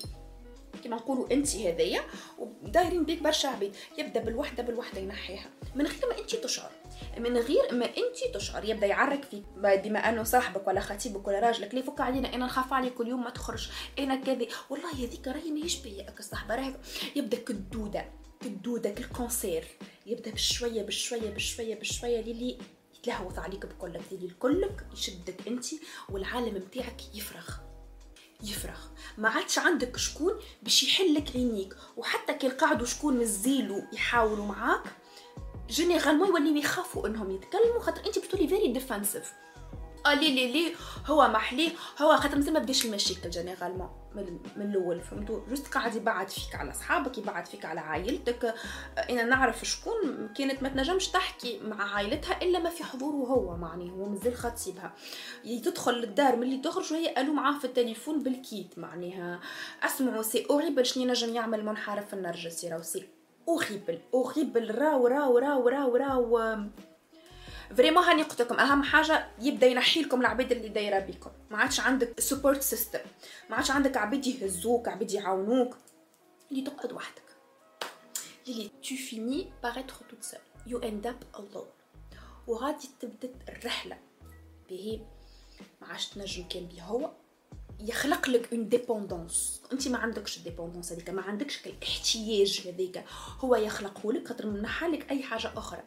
كما 0.83 0.95
نقولوا 0.95 1.31
انت 1.31 1.55
هذيا 1.55 2.01
ودايرين 2.37 3.03
بيك 3.05 3.21
برشا 3.21 3.49
عبيد. 3.49 3.75
يبدأ 3.97 4.19
بالوحدة 4.19 4.63
بالوحدة 4.63 5.01
ينحيها. 5.01 5.49
من 5.75 5.87
غير 5.87 6.09
ما 6.09 6.17
انت 6.19 6.35
تشعر. 6.35 6.71
من 7.17 7.37
غير 7.37 7.73
ما 7.73 7.85
انت 7.85 8.35
تشعر 8.35 8.65
يبدأ 8.65 8.87
يعرك 8.87 9.23
فيك 9.23 9.43
بما 9.57 10.09
انه 10.09 10.23
صاحبك 10.23 10.67
ولا 10.67 10.79
خطيبك 10.79 11.27
ولا 11.27 11.39
راجلك 11.39 11.73
ليه 11.73 11.81
فك 11.81 12.01
علينا 12.01 12.35
أنا 12.35 12.45
نخاف 12.45 12.73
عليك 12.73 12.93
كل 12.93 13.07
يوم 13.07 13.23
ما 13.23 13.29
تخرج 13.29 13.69
أنا 13.99 14.15
كذا. 14.15 14.47
والله 14.69 14.93
هذيك 14.93 15.27
راهي 15.27 15.51
ماهيش 15.51 15.75
بيا 15.75 16.13
الصاحبه 16.19 16.55
راهي. 16.55 16.75
يبدأ 17.15 17.37
كدودة 17.37 18.05
كدودة 18.41 18.89
كالكونسير. 18.89 19.65
يبدأ 20.05 20.31
بشوية 20.31 20.81
بشوية 20.81 21.29
بشوية 21.29 21.75
بشوية 21.75 22.21
للي 22.21 22.57
يتلهوث 22.99 23.39
عليك 23.39 23.65
بكلك 23.65 24.01
للي 24.11 24.25
الكلك 24.25 24.85
يشدك 24.93 25.47
انت 25.47 25.65
والعالم 26.09 26.57
نتاعك 26.57 27.01
يفرغ. 27.15 27.72
يفرغ. 28.43 28.79
ما 29.17 29.29
عادش 29.29 29.59
عندك 29.59 29.97
شكون 29.97 30.33
باش 30.63 30.83
يحلك 30.83 31.31
عينيك. 31.35 31.75
وحتى 31.97 32.33
كي 32.33 32.49
قعدوا 32.49 32.85
شكون 32.85 33.17
مازالوا 33.17 33.81
يحاولوا 33.93 34.45
معاك 34.45 34.83
généralement 35.69 36.27
يوليو 36.27 36.55
يخافوا 36.55 37.07
إنهم 37.07 37.31
يتكلموا 37.31 37.79
خاطر 37.79 38.01
انت 38.07 38.19
بتولي 38.19 38.47
very 38.47 38.73
defensive 38.73 39.33
آه 40.05 40.13
لي 40.13 40.35
لي 40.35 40.51
لي. 40.51 40.75
هو 41.05 41.27
محلي 41.27 41.71
هو 42.01 42.17
خاطر 42.17 42.35
مازال 42.35 42.53
ما 42.53 42.59
بداش 42.59 42.85
المشاكل 42.85 43.29
généralement 43.29 43.89
من, 44.15 44.39
الأول 44.65 45.01
فهمتوا؟ 45.01 45.39
juste 45.49 45.67
قاعد 45.67 45.95
يبعد 45.95 46.29
فيك 46.29 46.55
على 46.55 46.71
أصحابك 46.71 47.17
يبعد 47.17 47.45
فيك 47.45 47.65
على 47.65 47.79
عائلتك. 47.79 48.55
أنا 49.09 49.23
نعرف 49.23 49.63
شكون 49.65 50.29
كانت 50.37 50.63
ما 50.63 50.69
تنجمش 50.69 51.07
تحكي 51.07 51.59
مع 51.59 51.95
عائلتها 51.95 52.41
إلا 52.41 52.59
ما 52.59 52.69
في 52.69 52.83
حضوره 52.83 53.27
هو 53.27 53.57
معني 53.57 53.91
هو 53.91 54.05
مازال 54.05 54.35
خطيبها 54.35 54.93
تدخل 55.63 55.93
للدار 55.93 56.35
ملي 56.35 56.57
تخرج 56.57 56.93
وهي 56.93 57.13
قالوا 57.13 57.33
معاه 57.33 57.59
في 57.59 57.65
التليفون 57.65 58.23
بالكيت 58.23 58.79
معناها 58.79 59.39
أسمعوا 59.83 60.21
c'est 60.21 60.47
horrible 60.49 60.85
شنو 60.85 61.05
نجم 61.05 61.35
يعمل 61.35 61.65
منحرف 61.65 62.13
النرجسي 62.13 62.69
راهو 62.69 62.81
c'est 62.81 63.09
horrible 63.47 63.99
horrible 64.13 64.75
راو 64.75 65.07
راو 65.07 65.37
راو 65.37 65.67
راو 65.67 65.95
راو, 65.95 66.37
راو 66.37 66.69
vraiment 67.77 68.03
هاني 68.03 68.23
قلت 68.23 68.41
لكم 68.41 68.59
أهم 68.59 68.83
حاجة 68.83 69.27
يبدأ 69.39 69.67
ينحي 69.67 70.01
لكم 70.01 70.21
العباد 70.21 70.51
اللي 70.51 70.69
دايرة 70.69 70.99
بكم 70.99 71.31
ما 71.51 71.57
عادش 71.57 71.79
عندك 71.79 72.19
support 72.19 72.61
system 72.61 72.99
ما 73.49 73.55
عادش 73.55 73.71
عندك 73.71 73.97
عباد 73.97 74.27
يهزوك 74.27 74.87
عباد 74.87 75.11
يعاونوك. 75.11 75.77
اللي 76.51 76.61
تقعد 76.61 76.91
وحدك. 76.91 77.23
اللي 78.47 78.69
tu 78.83 78.93
finis 78.93 79.65
par 79.65 79.77
être 79.77 80.03
toute 80.09 80.23
seule. 80.23 80.71
You 80.71 80.77
end 80.77 81.07
up 81.07 81.39
alone. 81.39 82.17
وغادي 82.47 82.89
تبدأ 82.99 83.33
الرحلة. 83.49 83.97
به 84.69 85.01
ما 85.81 85.87
عادش 85.87 86.07
تنجم 86.07 86.47
كان 86.47 86.65
بيه 86.65 86.83
هو 86.83 87.11
يخلق 87.79 88.29
لك 88.29 88.53
une 88.53 88.69
dépendance 88.69 89.61
أنت 89.71 89.87
ما 89.87 89.97
عندكش 89.97 90.37
ال 90.37 90.42
dépendance 90.42 90.91
هذيك 90.91 91.09
ما 91.09 91.21
عندكش 91.21 91.67
الاحتياج 91.67 92.61
هذيك. 92.67 93.03
هو 93.39 93.55
يخلقه 93.55 94.13
لك 94.13 94.27
خاطر 94.27 94.47
من 94.47 94.67
لك 94.81 95.11
أي 95.11 95.23
حاجة 95.23 95.51
أخرى. 95.57 95.83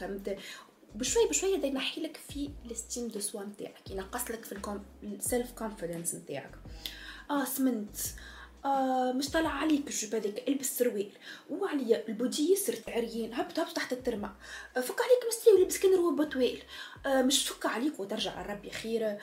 فهمت؟ 0.00 0.38
بشوي 0.94 1.28
بشوي 1.28 1.50
يبدا 1.50 1.66
ينحي 1.66 2.00
لك 2.00 2.20
في 2.28 2.50
ال 2.64 2.70
estime 2.70 3.08
de 3.08 3.20
soi 3.20 3.42
نتاعك 3.42 3.90
ينقص 3.90 4.30
لك 4.30 4.44
في 4.44 4.80
ال 5.02 5.12
self 5.12 5.52
confidence 5.52 6.14
نتاعك. 6.14 6.50
آه 7.30 7.44
سمنت. 7.44 7.96
آه 8.64 9.12
مش 9.12 9.30
طالع 9.30 9.50
عليك 9.50 9.88
ال 9.88 9.93
jupe 9.93 10.14
هذاك 10.14 10.48
البس 10.48 10.78
سروال. 10.78 11.10
وعليا 11.50 12.08
البودي 12.08 12.52
يسر 12.52 12.74
عريان 12.88 13.34
هبط 13.34 13.58
هبط 13.58 13.72
تحت 13.76 13.92
الترمى 13.92 14.30
آه 14.76 14.80
فك 14.80 15.00
عليك 15.00 15.18
مستري 15.28 15.54
ولبس 15.54 15.78
كان 15.78 15.94
روبا 15.94 16.24
طويل. 16.24 16.62
آه 17.06 17.22
مش 17.22 17.48
فك 17.48 17.66
عليك 17.66 18.00
وترجع 18.00 18.42
ربي 18.42 18.70
خير. 18.70 19.18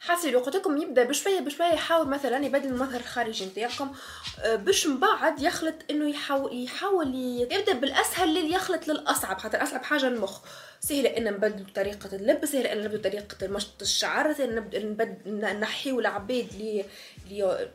حاسي 0.00 0.30
لو 0.30 0.40
قلت 0.40 0.56
لكم 0.56 0.76
يبدأ 0.82 1.04
بشوية 1.04 1.40
بشوية 1.40 1.72
يحاول 1.72 2.08
مثلا 2.08 2.46
يبدل 2.46 2.68
المظهر 2.68 3.00
الخارجي 3.00 3.46
نتاعكم 3.46 3.92
آه، 4.40 4.54
باش 4.56 4.86
من 4.86 4.98
بعد 5.00 5.42
يخلط 5.42 5.74
إنه 5.90 6.08
يحاول 6.10 6.64
يحاول 6.64 7.14
يبدأ 7.14 7.72
بالأسهل 7.72 8.28
اللي 8.28 8.54
يخلط 8.54 8.88
للأصعب 8.88 9.38
خاطر 9.38 9.62
أصعب 9.62 9.84
حاجة 9.84 10.06
المخ. 10.08 10.40
سهل 10.88 11.06
إن 11.06 11.24
نبدلوا 11.24 11.66
طريقة 11.74 12.16
اللبس 12.16 12.48
سهل 12.48 12.66
إن 12.66 12.84
نبدلوا 12.84 13.02
طريقة 13.02 13.48
مشط 13.48 13.82
الشعر 13.82 14.32
سهل 14.32 14.54
نبدل 14.54 15.60
نحيو 15.60 16.00
العباد 16.00 16.46
لي 16.58 16.84
لي 17.30 17.68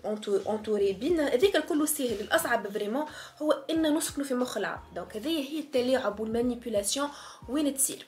اونتوري 0.48 0.94
بينا. 0.94 1.34
هذيك 1.34 1.56
الكل 1.56 1.88
سهل. 1.88 2.20
الأصعب 2.22 2.68
فريمون 2.68 3.06
هو 3.42 3.52
إن 3.70 3.98
نسكنوا 3.98 4.28
في 4.28 4.34
مخ 4.34 4.58
العبد 4.58 4.94
دونك 4.96 5.18
هذه 5.18 5.50
هي 5.50 5.60
التلاعب 5.60 6.20
والمانيبيولاسيون 6.20 7.10
وين 7.50 7.74
تصير؟ 7.74 8.06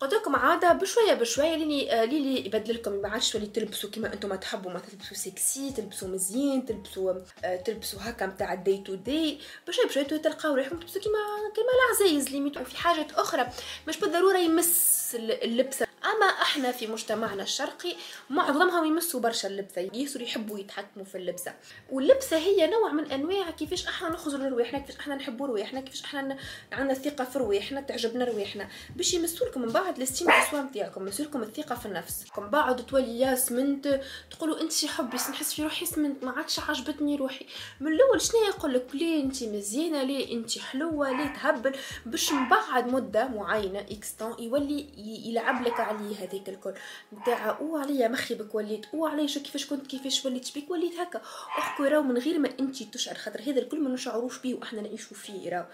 قلت 0.00 0.14
لكم 0.14 0.36
عادة 0.36 0.72
بشوية 0.72 1.14
بشوية 1.14 1.56
ليني 1.56 1.92
آه 1.94 2.04
ليلي 2.04 2.46
يبدل 2.46 2.74
لكم 2.74 2.92
ما 2.92 3.08
عادش 3.08 3.30
تولي 3.32 3.46
تلبسوا 3.46 3.90
كيما 3.90 4.12
أنتم 4.12 4.34
تحبوا 4.34 4.70
ما 4.70 4.78
تلبسوا 4.80 5.16
سكسي 5.16 5.72
تلبسوا 5.72 6.08
مزيان 6.08 6.66
تلبسوا 6.66 7.14
آه 7.44 7.56
تلبسوا 7.56 7.98
هكا 8.02 8.26
نتاع 8.26 8.52
الدي 8.52 8.78
تو 8.78 8.94
دي 8.94 9.38
بشوية 9.68 9.86
بشوية 9.86 10.04
تلقاو 10.04 10.54
روحكم 10.54 10.78
تلبسوا 10.78 11.00
كيما 11.02 11.18
كيما 11.54 11.68
العزايز 11.86 12.28
ليميت 12.30 12.58
في 12.58 12.76
حاجات 12.76 13.12
أخرى 13.12 13.46
مش 13.88 14.00
بالضرورة 14.00 14.38
يمس 14.38 14.96
اللبسة 15.20 15.85
أما 16.06 16.26
إحنا 16.26 16.72
في 16.72 16.86
مجتمعنا 16.86 17.42
الشرقي 17.42 17.96
معظمهم 18.30 18.84
يمسوا 18.84 19.20
برشا 19.20 19.48
اللبسة 19.48 19.90
ياسر 19.94 20.22
يحبوا 20.22 20.58
يتحكموا 20.58 21.04
في 21.04 21.18
اللبسة. 21.18 21.54
واللبسة 21.90 22.36
هي 22.36 22.66
نوع 22.66 22.92
من 22.92 23.10
أنواع 23.12 23.50
كيفاش 23.50 23.86
إحنا 23.86 24.08
نخرجوا 24.08 24.38
لرواحنا 24.38 24.78
كيفاش 24.78 24.96
إحنا 25.00 25.14
نحبوا 25.14 25.46
رواحنا 25.46 25.80
كيفاش 25.80 26.04
إحنا 26.04 26.36
عندنا 26.72 26.94
ثقه 26.94 27.24
في 27.24 27.38
رواحنا 27.38 27.80
تعجبنا 27.80 28.24
رواحنا. 28.24 28.68
باش 28.96 29.14
يمسوا 29.14 29.46
لكم 29.46 29.60
من 29.62 29.68
بعد 29.68 29.96
ال 29.96 30.01
estime 30.01 30.28
soi 30.50 30.60
نتاعكم 30.60 31.06
يمسوا 31.06 31.24
لكم 31.24 31.42
الثقة 31.42 31.74
في 31.74 31.86
النفس. 31.86 32.24
من 32.38 32.50
بعد 32.50 32.86
تولي 32.86 33.20
يا 33.20 33.34
سمنت 33.34 34.00
تقولوا 34.30 34.60
أنت 34.60 34.86
حبي 34.86 35.16
نحس 35.16 35.54
في 35.54 35.62
روحي 35.62 35.86
سمنت 35.86 36.24
ما 36.24 36.30
عادش 36.30 36.60
عجبتني 36.60 37.16
روحي. 37.16 37.46
من 37.80 37.92
الأول 37.92 38.20
شنو 38.20 38.40
يقول 38.48 38.74
لك؟ 38.74 38.86
ليه 38.94 39.22
أنت 39.22 39.42
مزيانة؟ 39.44 40.02
ليه 40.02 40.32
أنت 40.36 40.58
حلوة؟ 40.58 41.10
ليه 41.10 41.32
تهبل؟ 41.34 41.76
باش 42.06 42.32
من 42.32 42.48
بعد 42.48 42.86
مدة 42.88 43.28
معينة 43.28 43.80
X 43.80 44.14
يولي 44.38 44.86
يلعب 45.26 45.62
لك 45.66 45.80
عليه 45.96 46.16
هذيك 46.24 46.48
الكل. 46.48 46.74
نتاع 47.12 47.58
أو 47.58 47.76
عليا 47.76 48.08
مخي 48.08 48.34
بك 48.34 48.54
وليت 48.54 48.86
أو 48.94 49.06
عليا 49.06 49.26
شو 49.26 49.40
كيفاش 49.40 49.66
كنت 49.66 49.86
كيفاش 49.86 50.26
وليت 50.26 50.54
بيك 50.54 50.70
وليت 50.70 50.98
هكا. 50.98 51.22
احكو 51.58 51.84
راهو 51.84 52.02
من 52.02 52.18
غير 52.18 52.38
ما 52.38 52.50
انت 52.60 52.82
تشعر 52.82 53.14
خاطر 53.14 53.40
هذا 53.40 53.60
الكل 53.60 53.80
ما 53.80 53.90
نشعروش 53.90 54.38
بيه 54.38 54.54
وإحنا 54.54 54.80
نعيشوا 54.80 55.16
فيه 55.16 55.50
راهو. 55.50 55.66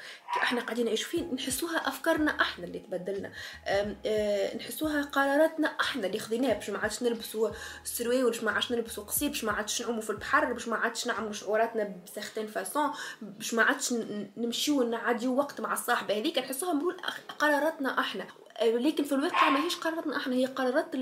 إحنا 0.42 0.60
قاعدين 0.60 0.84
نعيشوا 0.84 1.10
فيه 1.10 1.22
نحسوها 1.22 1.88
أفكارنا 1.88 2.40
إحنا 2.40 2.64
اللي 2.64 2.78
تبدلنا. 2.78 3.32
أه 3.66 4.56
نحسوها 4.56 5.02
قراراتنا 5.02 5.68
إحنا 5.68 6.06
اللي 6.06 6.18
خذيناها 6.18 6.54
باش 6.54 6.70
ما 6.70 6.78
عادش 6.78 7.02
نلبسوا 7.02 7.50
سروي 7.84 8.24
باش 8.24 8.42
ما 8.42 8.50
عادش 8.50 8.72
نلبسوا 8.72 9.04
قصير 9.04 9.28
باش 9.28 9.44
ما 9.44 9.52
عادش 9.52 9.82
نعوموا 9.82 10.02
في 10.02 10.10
البحر 10.10 10.52
باش 10.52 10.68
ما 10.68 10.76
عادش 10.76 11.06
نعملوا 11.06 11.32
شعوراتنا 11.32 11.94
بسختين 12.06 12.46
فاسون 12.46 12.90
باش 13.22 13.54
ما 13.54 13.62
عادش 13.62 13.94
نمشيو 14.36 14.82
نعديو 14.82 15.36
وقت 15.36 15.60
مع 15.60 15.72
الصاحبه 15.72 16.18
هذيك. 16.18 16.38
نحسوها 16.38 16.72
مرول 16.72 16.96
قراراتنا 17.38 18.00
إحنا. 18.00 18.26
لكن 18.62 19.04
في 19.04 19.12
الواقع 19.12 19.50
ماهيش 19.50 19.76
قراراتنا 19.76 20.16
إحنا 20.16 20.34
هي 20.34 20.46
قرارات 20.46 20.96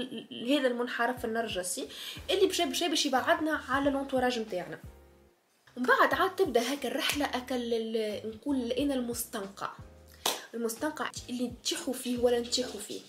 هذا 0.48 0.68
المنحرف 0.68 1.24
النرجسي 1.24 1.88
اللي 2.30 2.46
بشي 2.46 2.64
بشي 2.64 2.88
باش 2.88 3.06
يبعدنا 3.06 3.60
على 3.68 3.90
الانتوراج 3.90 4.38
نتاعنا. 4.38 4.78
ومن 5.76 5.86
بعد 5.86 6.14
عاد 6.14 6.36
تبدأ 6.36 6.74
هكا 6.74 6.88
الرحلة 6.88 7.24
اكل 7.24 7.70
نقول 8.24 8.72
أنا 8.72 8.94
المستنقع. 8.94 9.72
المستنقع 10.54 11.10
اللي 11.28 11.48
نتيحوا 11.48 11.94
فيه 11.94 12.18
ولا 12.18 12.40
نتيحوا 12.40 12.80
فيه. 12.80 13.00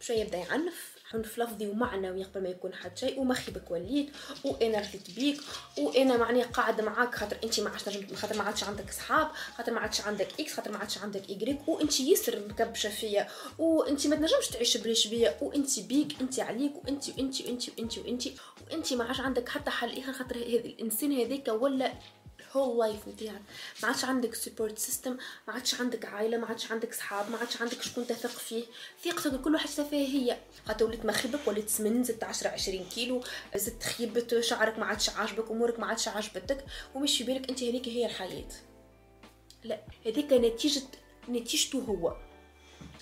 بشويه 0.00 0.18
يبدأ 0.18 0.38
يعنف. 0.38 0.97
عنف 1.14 1.38
لفظي 1.38 1.66
ومعنوي 1.66 2.24
قبل 2.24 2.42
ما 2.42 2.48
يكون 2.48 2.74
حد 2.74 2.98
شيء 2.98 3.20
ومخي 3.20 3.52
بك 3.52 3.70
وليت 3.70 4.10
وأنا 4.44 4.78
رثيت 4.80 5.10
بيك 5.10 5.40
وإنا 5.78 6.16
معني 6.16 6.42
قاعدة 6.42 6.84
معاك 6.84 7.14
خاطر 7.14 7.36
انت 7.44 7.60
ما 7.60 7.70
عادش 7.70 7.88
نجم 7.88 8.16
خاطر 8.16 8.36
ما 8.36 8.42
عادش 8.42 8.64
عندك 8.64 8.90
صحاب 8.90 9.28
خاطر 9.56 9.72
ما 9.72 9.80
عادش 9.80 10.00
عندك 10.00 10.28
إكس 10.40 10.52
خاطر 10.52 10.72
ما 10.72 10.78
عادش 10.78 10.98
عندك 10.98 11.28
ايغريك 11.28 11.68
وانت 11.68 12.00
يسر 12.00 12.40
مكبشه 12.48 12.88
فيا 12.88 13.28
وانت 13.58 14.06
ما 14.06 14.16
تنجمش 14.16 14.48
تعيش 14.48 14.76
بليش 14.76 15.06
بيا 15.06 15.36
وانت 15.42 15.80
بيك 15.80 16.20
انت 16.20 16.40
عليك 16.40 16.72
وانت 16.84 17.08
وانت 17.08 17.40
وانت 17.40 17.68
وانت 17.78 17.98
وانت 17.98 18.24
وانت 18.70 18.92
ما 18.92 19.04
عادش 19.04 19.20
عندك 19.20 19.48
حتى 19.48 19.70
حل 19.70 19.98
اخر 19.98 20.12
خاطر 20.12 20.36
هذا 20.36 20.44
الإنسان 20.44 21.20
هذاك 21.20 21.48
ولا 21.48 21.92
الهول 22.48 22.78
لايف 22.78 23.08
نتاعك 23.08 23.42
ما 23.82 23.88
عادش 23.88 24.04
عندك 24.04 24.34
سبورت 24.34 24.78
سيستم 24.78 25.16
ما 25.48 25.54
عادش 25.54 25.80
عندك 25.80 26.04
عائلة 26.04 26.36
ما 26.38 26.46
عادش 26.46 26.72
عندك 26.72 26.94
صحاب 26.94 27.30
ما 27.30 27.38
عادش 27.38 27.62
عندك 27.62 27.82
شكون 27.82 28.06
تثق 28.06 28.30
فيه. 28.30 28.64
ثقتك 29.04 29.40
كل 29.40 29.54
واحد 29.54 29.68
هي. 29.92 30.38
خاطر 30.66 30.84
وليت 30.84 31.04
مخيبك 31.04 31.40
وليت 31.46 31.68
سمن 31.68 32.04
زدت 32.04 32.24
10 32.24 32.48
20 32.48 32.84
كيلو 32.84 33.22
زدت 33.56 33.82
خيبت 33.82 34.40
شعرك 34.40 34.78
ما 34.78 34.86
عادش 34.86 35.10
عاجبك 35.10 35.50
أمورك 35.50 35.78
ما 35.80 35.86
عادش 35.86 36.08
عاجبتك 36.08 36.64
ومش 36.94 37.18
في 37.18 37.24
بالك 37.24 37.48
أنت 37.50 37.62
هذيك 37.62 37.88
هي 37.88 38.06
الحياة. 38.06 38.48
لا 39.64 39.80
هذيك 40.06 40.32
نتيجة 40.32 40.82
نتيجته 41.28 41.78
هو. 41.78 42.16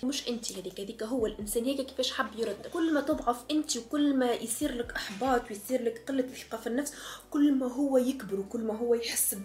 مش 0.03 0.27
انت 0.27 0.51
هذيك 0.51 0.79
هذيك 0.79 1.03
هو 1.03 1.25
الإنسان 1.25 1.65
هيك 1.65 1.81
كيفاش 1.81 2.11
حب 2.13 2.39
يرد. 2.39 2.67
كل 2.73 2.93
ما 2.93 3.01
تضعف 3.01 3.37
انت 3.51 3.77
وكل 3.77 4.15
ما 4.15 4.31
يصير 4.31 4.75
لك 4.75 4.91
إحباط 4.91 5.41
ويصير 5.49 5.83
لك 5.83 6.03
قلة 6.07 6.25
ثقه 6.27 6.57
في 6.57 6.67
النفس 6.67 6.93
كل 7.31 7.53
ما 7.53 7.73
هو 7.73 7.97
يكبر 7.97 8.39
وكل 8.39 8.59
ما 8.59 8.77
هو 8.77 8.93
يحس 8.93 9.35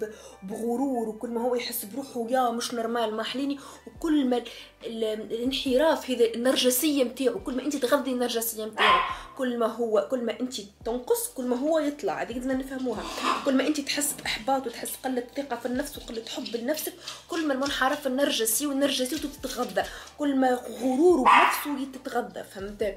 بغرور 0.42 1.08
وكل 1.08 1.28
ما 1.28 1.42
هو 1.42 1.54
يحس 1.54 1.84
بروحه 1.84 2.26
يا 2.30 2.50
مش 2.50 2.74
نورمال 2.74 3.14
ما 3.14 3.22
حليني. 3.22 3.58
وكل 3.86 4.26
ما 4.26 4.42
الانحراف 4.86 6.10
هذا 6.10 6.24
النرجسية 6.34 7.04
نتاعو 7.04 7.40
كل 7.40 7.56
ما 7.56 7.62
انت 7.62 7.76
تغذي 7.76 8.10
النرجسية 8.12 8.64
نتاعو 8.64 9.00
كل 9.38 9.58
ما 9.58 9.66
هو 9.66 10.08
كل 10.10 10.24
ما 10.24 10.40
انت 10.40 10.54
تنقص 10.84 11.28
كل 11.28 11.44
ما 11.44 11.56
هو 11.56 11.78
يطلع. 11.78 12.22
هذيك 12.22 12.36
بدنا 12.36 12.54
نفهموها. 12.54 13.02
كل 13.44 13.54
ما 13.54 13.66
انت 13.66 13.80
تحس 13.80 14.12
بإحباط 14.12 14.66
وتحس 14.66 14.92
قلة 15.04 15.26
ثقة 15.36 15.56
في 15.56 15.66
النفس 15.66 15.98
وقلة 15.98 16.24
حب 16.28 16.56
لنفسك 16.56 16.92
كل 17.28 17.46
ما 17.46 17.54
المنحرف 17.54 18.06
النرجسي 18.06 18.66
والنرجسي 18.66 19.18
تتغذى 19.18 19.82
كل 20.18 20.36
ما 20.36 20.41
غروره 20.44 21.22
بنفسه 21.22 21.80
يتتغذى 21.82 22.44
فهمت؟ 22.44 22.96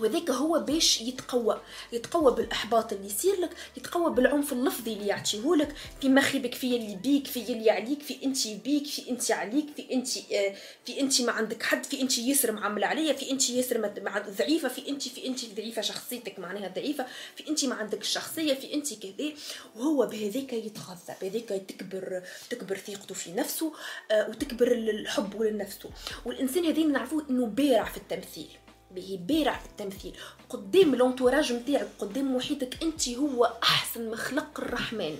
وذاك 0.00 0.30
هو 0.30 0.60
باش 0.60 1.00
يتقوى 1.00 1.60
يتقوى 1.92 2.34
بالإحباط 2.34 2.92
اللي 2.92 3.06
يصير 3.06 3.40
لك 3.40 3.50
يتقوى 3.76 4.14
بالعنف 4.14 4.52
اللفظي 4.52 4.92
اللي 4.92 5.06
يعطيه 5.06 5.54
لك 5.54 5.74
في 6.00 6.08
مخيبك 6.08 6.54
في 6.54 6.76
اللي 6.76 6.96
بيك 6.96 7.26
في 7.26 7.52
اللي 7.52 7.70
عليك 7.70 8.02
في 8.02 8.24
انت 8.24 8.48
بيك 8.48 8.86
في 8.86 9.10
انت 9.10 9.30
عليك 9.30 9.66
في 9.76 9.92
انت 9.92 10.08
آه 10.32 10.54
في 10.86 11.00
انت 11.00 11.20
ما 11.20 11.32
عندك 11.32 11.62
حد 11.62 11.84
في 11.84 12.00
انت 12.00 12.18
ياسر 12.18 12.52
معامله 12.52 12.86
عليا 12.86 13.12
في 13.12 13.30
انت 13.30 13.50
ياسر 13.50 13.92
ضعيفة 14.38 14.68
في 14.68 14.88
انت 14.88 15.08
في 15.08 15.26
انت 15.26 15.54
ضعيفة 15.56 15.82
شخصيتك 15.82 16.38
معناها 16.38 16.68
ضعيفة 16.68 17.06
في 17.36 17.48
انت 17.48 17.64
ما 17.64 17.74
عندك 17.74 18.00
الشخصية 18.00 18.54
في 18.54 18.74
انت 18.74 18.94
كذا 18.94 19.32
وهو 19.76 20.06
بهذاك 20.06 20.52
يتغذى 20.52 21.14
بهذاك 21.22 21.62
تكبر 21.68 22.22
تكبر 22.50 22.76
ثقته 22.76 23.14
في 23.14 23.32
نفسه 23.32 23.72
آه 24.10 24.28
وتكبر 24.28 24.72
الحب 24.72 25.42
لنفسه. 25.42 25.90
والإنسان 26.24 26.64
هذين 26.64 26.92
نعرفوه 26.92 27.26
إنه 27.30 27.46
بارع 27.46 27.84
في 27.84 27.96
التمثيل. 27.96 28.48
به 28.94 29.20
بارع 29.28 29.58
في 29.58 29.66
التمثيل. 29.66 30.16
قدام 30.48 30.94
لونتوراج 30.94 31.52
نتاعك 31.52 31.88
قدام 31.98 32.36
محيطك 32.36 32.82
أنت 32.82 33.08
هو 33.08 33.52
أحسن 33.62 34.10
مخلق 34.10 34.60
الرحمن. 34.60 35.18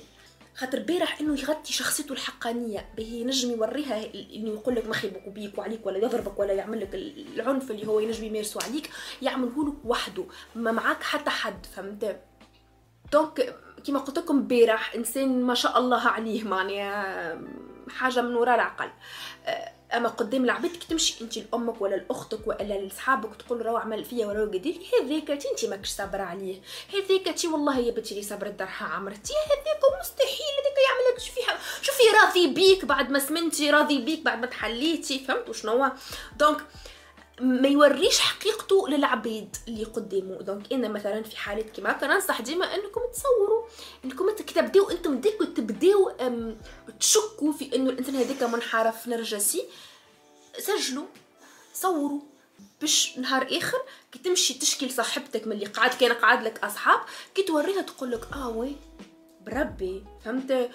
خاطر 0.56 0.80
بارح 0.80 1.20
إنه 1.20 1.40
يغطي 1.40 1.72
شخصيته 1.72 2.12
الحقانية 2.12 2.88
به 2.96 3.22
نجم 3.26 3.50
يوريها 3.50 4.14
إنه 4.14 4.50
يقول 4.50 4.74
لك 4.74 4.86
ما 4.86 4.94
خيبك 4.94 5.26
وبيك 5.26 5.58
وعليك 5.58 5.86
ولا 5.86 5.98
يضربك 5.98 6.38
ولا 6.38 6.52
يعمل 6.52 6.80
لك 6.80 6.94
العنف 6.94 7.70
اللي 7.70 7.86
هو 7.86 8.00
ينجم 8.00 8.24
يمارسه 8.24 8.60
عليك 8.62 8.90
يعمله 9.22 9.68
لك 9.68 9.74
وحده 9.84 10.24
ما 10.54 10.72
معاك 10.72 11.02
حتى 11.02 11.30
حد 11.30 11.66
فهمت؟ 11.66 12.20
دونك 13.12 13.56
كيما 13.84 13.98
قلت 13.98 14.18
لكم 14.18 14.48
إنسان 14.96 15.42
ما 15.42 15.54
شاء 15.54 15.78
الله 15.78 16.08
عليه 16.08 16.44
معناها 16.44 17.40
حاجة 17.88 18.22
من 18.22 18.34
وراء 18.34 18.54
العقل. 18.54 18.90
أما 19.96 20.08
قدام 20.08 20.44
العباد 20.44 20.70
كي 20.70 20.86
تمشي 20.88 21.24
أنت 21.24 21.38
لأمك 21.38 21.80
ولا 21.80 21.96
لأختك 21.96 22.46
ولا 22.46 22.86
لصحابك 22.86 23.36
تقول 23.36 23.66
راهو 23.66 23.76
عمل 23.76 24.04
فيا 24.04 24.26
ولا 24.26 24.44
قدير. 24.44 24.80
هذاك 25.02 25.30
انت 25.30 25.64
ماكش 25.64 25.88
صابرة 25.88 26.22
عليه. 26.22 26.60
هذاك 26.94 27.38
تي 27.38 27.48
والله 27.48 27.78
يا 27.78 27.90
بنتي 27.90 28.10
اللي 28.10 28.22
صبرت 28.22 28.52
درها 28.52 28.84
عمرتي. 28.84 29.32
هذاك 29.46 29.80
مستحيل 30.00 30.46
هذاك 30.60 30.78
يعمل 30.86 31.20
شوفي 31.20 31.40
شوفي 31.82 32.02
راضي 32.22 32.46
بيك 32.46 32.84
بعد 32.84 33.10
ما 33.10 33.18
سمنتي 33.18 33.70
راضي 33.70 33.98
بيك 33.98 34.20
بعد 34.20 34.40
ما 34.40 34.46
تحليتي 34.46 35.18
فهمتوا 35.18 35.54
شنو 35.54 35.90
donc 36.36 36.60
ما 37.40 37.68
يوريش 37.68 38.18
حقيقته 38.18 38.88
للعبيد 38.88 39.56
اللي 39.68 39.84
قدامه. 39.84 40.42
donc 40.42 40.72
أنا 40.72 40.88
مثلا 40.88 41.22
في 41.22 41.36
حالات 41.36 41.70
كيما 41.70 41.90
هكا 41.90 42.06
ننصح 42.06 42.40
ديما 42.40 42.74
أنكم 42.74 43.00
تصوروا 43.12 43.64
أنكم 44.04 44.30
تبداو 44.30 44.90
أنتم 44.90 45.20
dès 45.20 45.32
que 45.32 45.44
تبداو 45.44 46.12
تشكوا 47.00 47.52
في 47.52 47.76
إنه 47.76 47.90
الانسان 47.90 48.16
هذاك 48.16 48.42
منحرف 48.42 49.08
نرجسي. 49.08 49.64
سجلوا 50.58 51.06
صوروا 51.74 52.20
باش 52.80 53.18
نهار 53.18 53.48
آخر 53.58 53.78
كي 54.12 54.18
تمشي 54.18 54.54
تشكي 54.54 54.86
لصاحبتك 54.86 55.46
من 55.46 55.52
اللي 55.52 55.66
قعد 55.66 55.90
كان 55.90 56.12
قعد 56.12 56.42
لك 56.42 56.64
أصحاب 56.64 57.00
كي 57.34 57.42
توريها 57.42 57.82
تقول 57.82 58.10
لك 58.10 58.32
آه 58.32 58.48
oui. 58.48 58.76
بربي 59.46 60.04
فهمت 60.24 60.70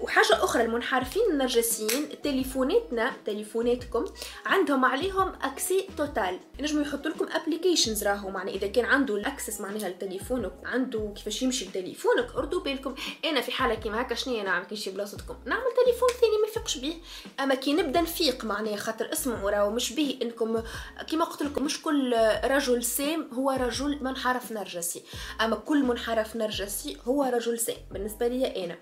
وحاجة 0.00 0.44
أخرى 0.44 0.62
المنحرفين 0.62 1.22
النرجسيين 1.30 2.08
تليفوناتنا 2.22 3.12
تليفوناتكم 3.26 4.04
عندهم 4.46 4.84
عليهم 4.84 5.32
accès 5.42 5.88
total 5.96 6.38
ينجموا 6.58 6.82
يحطوا 6.82 7.10
لكم 7.10 7.26
applications 7.32 8.04
راهو. 8.04 8.30
معنى 8.30 8.50
إذا 8.54 8.66
كان 8.66 8.84
عنده 8.84 9.16
ال 9.16 9.22
access 9.22 9.60
معناها 9.60 9.88
لتليفونك 9.88 10.52
عنده 10.64 11.12
كيفاش 11.16 11.42
يمشي 11.42 11.68
بتليفونك 11.68 12.34
ردوا 12.34 12.60
بالكم. 12.60 12.94
أنا 13.24 13.40
في 13.40 13.52
حالة 13.52 13.74
كيما 13.74 14.02
هكا 14.02 14.14
شنو 14.14 14.42
نعمل 14.42 14.64
كي 14.64 14.74
نمشي 14.74 14.90
بلاصتكم. 14.90 15.36
نعمل 15.44 15.64
تليفون 15.84 16.08
ثاني 16.20 16.38
ما 16.42 16.48
يفيقش 16.48 16.78
به. 16.78 16.96
أما 17.40 17.54
كي 17.54 17.72
نبدأ 17.72 18.00
نفيق 18.00 18.44
معناها 18.44 18.76
خاطر 18.76 19.12
اسمعوا 19.12 19.50
راهو 19.50 19.70
مش 19.70 19.92
به 19.92 20.18
إنكم 20.22 20.62
كيما 21.06 21.24
قلت 21.24 21.42
لكم 21.42 21.64
مش 21.64 21.82
كل 21.82 22.16
رجل 22.44 22.84
سام 22.84 23.28
هو 23.32 23.50
رجل 23.50 23.98
منحرف 24.04 24.52
نرجسي. 24.52 25.02
أما 25.40 25.56
كل 25.56 25.82
منحرف 25.82 26.36
نرجسي 26.36 26.96
هو 27.04 27.24
رجل 27.24 27.58
سام. 27.58 27.76
بالنسبة 27.90 28.28
لي 28.28 28.64
أنا. 28.64 28.78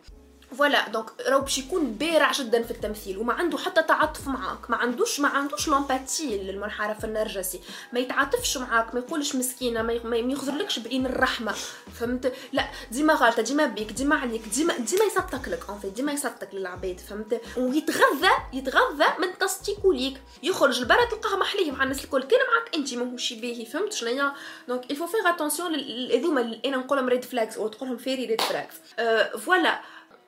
voilà 0.55 0.89
donc 0.89 1.07
راهو 1.27 1.41
باش 1.41 1.59
يكون 1.59 1.93
بارع 1.93 2.33
جدا 2.33 2.63
في 2.63 2.71
التمثيل 2.71 3.19
وما 3.19 3.33
عنده 3.33 3.59
حتى 3.59 3.83
تعاطف 3.83 4.29
معاك. 4.29 4.71
ما 4.71 4.77
عندوش 4.77 5.21
ما 5.21 5.29
عندوش 5.29 5.69
l'empathie 5.69 6.39
للمنحرف 6.39 7.05
النرجسي. 7.05 7.61
ما 7.93 8.01
يتعاطفش 8.01 8.57
معاك 8.57 8.95
ما 8.95 9.01
يقولش 9.01 9.37
مسكينة 9.37 9.83
ما 9.83 10.17
يخزرلكش 10.17 10.79
بعين 10.79 11.07
الرحمة. 11.07 11.55
فهمت؟ 12.01 12.33
لا 12.53 12.69
ديما 12.91 13.15
غالطه 13.15 13.43
ديما 13.43 13.67
بيك 13.67 13.93
ديما 13.93 14.17
عليك 14.17 14.43
ديما 14.49 14.75
ديما 14.79 15.05
يسطك 15.05 15.49
لك 15.49 15.69
ان 15.69 15.81
ديما 15.95 16.13
يسطك 16.13 16.49
للعباد 16.53 17.01
فهمت؟ 17.01 17.41
ويتغذى 17.57 18.31
يتغذى 18.53 19.07
من 19.19 19.39
تصتيكوليك 19.41 20.21
يخرج 20.43 20.79
البرا 20.79 21.05
تلقاه 21.05 21.37
محليه 21.37 21.73
مع 21.73 21.83
الناس 21.83 22.05
الكل. 22.05 22.23
كان 22.23 22.41
معاك 22.55 22.75
أنت 22.75 22.95
ماهوش 22.95 23.33
باهي 23.33 23.67
فهمت 23.67 23.93
شنيا 23.93 24.33
donc 24.69 24.91
il 24.91 24.96
faut 24.96 25.07
faire 25.07 25.29
attention 25.29 25.75
هذوما 26.13 26.61
أنا 26.65 26.77
نقولهم 26.77 27.09
red 27.09 27.25
flags 27.25 27.57
أو 27.57 27.69
تقولهم 27.69 27.97
very 27.97 28.27
red 28.27 28.41
flags 28.41 28.75
voilà 29.39 29.81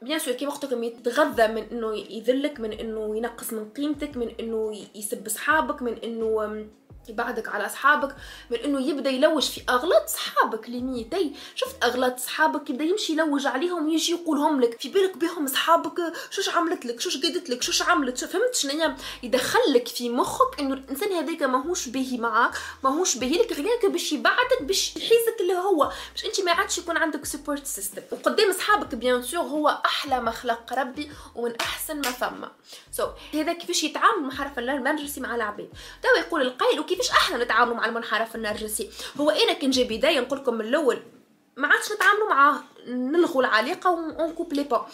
bien 0.02 0.18
sûr 0.18 0.34
كيما 0.34 0.52
لكم 0.64 0.82
يتغذى 0.82 1.46
من 1.46 1.62
إنه 1.72 1.96
يذلك 1.96 2.60
من 2.60 2.72
إنه 2.72 3.16
ينقص 3.16 3.52
من 3.52 3.70
قيمتك 3.70 4.16
من 4.16 4.28
إنه 4.40 4.86
يسب 4.94 5.26
أصحابك 5.26 5.82
من 5.82 5.92
إنه 5.92 6.66
يبعدك 7.08 7.48
على 7.48 7.66
أصحابك 7.66 8.16
من 8.50 8.56
إنه 8.58 8.88
يبدأ 8.88 9.10
يلوج 9.10 9.42
في 9.42 9.62
أغلاط 9.68 10.08
صحابك 10.08 10.68
ليميتي 10.68 11.32
شفت 11.54 11.84
أغلاط 11.84 12.18
صحابك 12.18 12.70
يبدأ 12.70 12.84
يمشي 12.84 13.12
يلوج 13.12 13.46
عليهم 13.46 13.86
ويجي 13.86 14.12
يقولهم 14.12 14.60
لك 14.60 14.80
في 14.80 14.88
بالك 14.88 15.16
بهم 15.16 15.46
صحابك 15.46 16.12
شوش 16.30 16.48
عملت 16.48 16.86
لك؟ 16.86 17.00
شوش 17.00 17.16
قدت 17.16 17.50
لك؟ 17.50 17.62
شوش 17.62 17.82
عملت؟ 17.82 18.24
فهمت 18.24 18.54
شنو 18.54 18.94
يدخلك 19.22 19.88
في 19.88 20.10
مخك 20.10 20.60
إنه 20.60 20.74
الإنسان 20.74 21.12
هذاك 21.12 21.42
ماهوش 21.42 21.88
باهي 21.88 22.18
معاك 22.18 22.52
ماهوش 22.84 23.16
باهي 23.16 23.38
لك 23.38 23.52
غير 23.52 23.90
باش 23.90 24.12
يبعدك 24.12 24.62
باش 24.62 24.96
يحيزك 24.96 25.40
اللي 25.40 25.54
هو. 25.54 25.92
باش 26.12 26.24
أنت 26.24 26.40
ما 26.40 26.52
عادش 26.52 26.78
يكون 26.78 26.96
عندك 26.96 27.24
support 27.24 27.66
system 27.66 28.02
وقدام 28.12 28.52
صحابك 28.52 28.94
bien 28.94 29.22
sûr 29.22 29.40
هو 29.40 29.68
أحلى 29.84 30.20
ما 30.20 30.30
خلق 30.30 30.72
ربي 30.72 31.10
ومن 31.34 31.56
أحسن 31.60 31.96
ما 31.96 32.10
ثم. 32.10 32.44
so, 32.92 33.34
هذا 33.34 33.52
كيفاش 33.52 33.84
يتعامل 33.84 34.22
مع 34.22 34.30
المنحرف 34.30 34.58
النرجسي 34.58 35.20
مع 35.20 35.34
العباد. 35.34 35.68
تو 36.02 36.08
يقول 36.20 36.42
القائل 36.42 36.80
وكيف 36.80 36.95
كيفاش 36.96 37.10
إحنا 37.10 37.44
نتعاملوا 37.44 37.76
مع 37.76 37.86
المنحرف 37.86 38.36
النرجسي؟ 38.36 38.90
هو 39.16 39.30
أنا 39.30 39.52
كان 39.52 39.70
جاي 39.70 39.84
بدايه 39.84 40.20
نقول 40.20 40.38
لكم 40.38 40.54
من 40.54 40.64
الأول 40.64 41.02
ما 41.56 41.68
عادش 41.68 41.92
نتعاملوا 41.92 42.28
معاه 42.28 42.60
نلغوا 42.86 43.42
العلاقة 43.42 43.90
و 43.90 43.98
on 43.98 44.13
coupe 44.14 44.52
les 44.52 44.62
ponts 44.62 44.86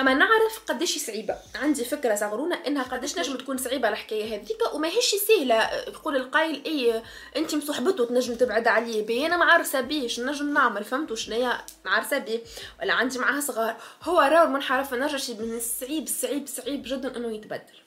أما 0.00 0.14
نعرف 0.14 0.60
قداش 0.68 0.98
صعيبة. 0.98 1.36
عندي 1.54 1.84
فكرة 1.84 2.14
سورتو 2.14 2.56
إنها 2.66 2.82
قداش 2.82 3.18
نجم 3.18 3.36
تكون 3.36 3.56
صعيبة 3.56 3.88
الحكاية 3.88 4.36
هذيك 4.36 4.74
وما 4.74 4.88
هيش 4.88 5.14
سهلة. 5.14 5.54
يقول 5.88 6.16
القايل 6.16 6.62
إي 6.66 7.02
أنت 7.36 7.54
مصحبته 7.54 8.06
تنجم 8.06 8.34
تبعد 8.34 8.68
عليه. 8.68 9.06
به 9.06 9.26
أنا 9.26 9.36
معرسه 9.36 9.80
بيش 9.80 10.20
نجم 10.20 10.52
نعمل 10.52 10.84
فهمتوا 10.84 11.16
شنيا؟ 11.16 11.58
معرسه 11.84 12.18
بيه. 12.18 12.40
ولا 12.82 12.92
عندي 12.92 13.18
معاها 13.18 13.40
صغار. 13.40 13.76
هو 14.02 14.20
راهو 14.20 14.44
المنحرف 14.44 14.94
النرجسي 14.94 15.34
من 15.34 15.56
الصعيب 15.56 16.08
صعيب 16.08 16.46
صعيب 16.46 16.82
جدا 16.86 17.16
إنه 17.16 17.34
يتبدل. 17.34 17.81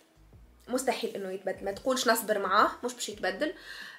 مستحيل 0.68 1.16
إنه 1.16 1.32
يتبدل. 1.32 1.66
ما 1.66 1.72
تقولش 1.72 2.08
نصبر 2.08 2.40
معاه 2.40 2.72
مش 2.84 2.94
باش 2.94 3.10
يتبدل. 3.10 3.54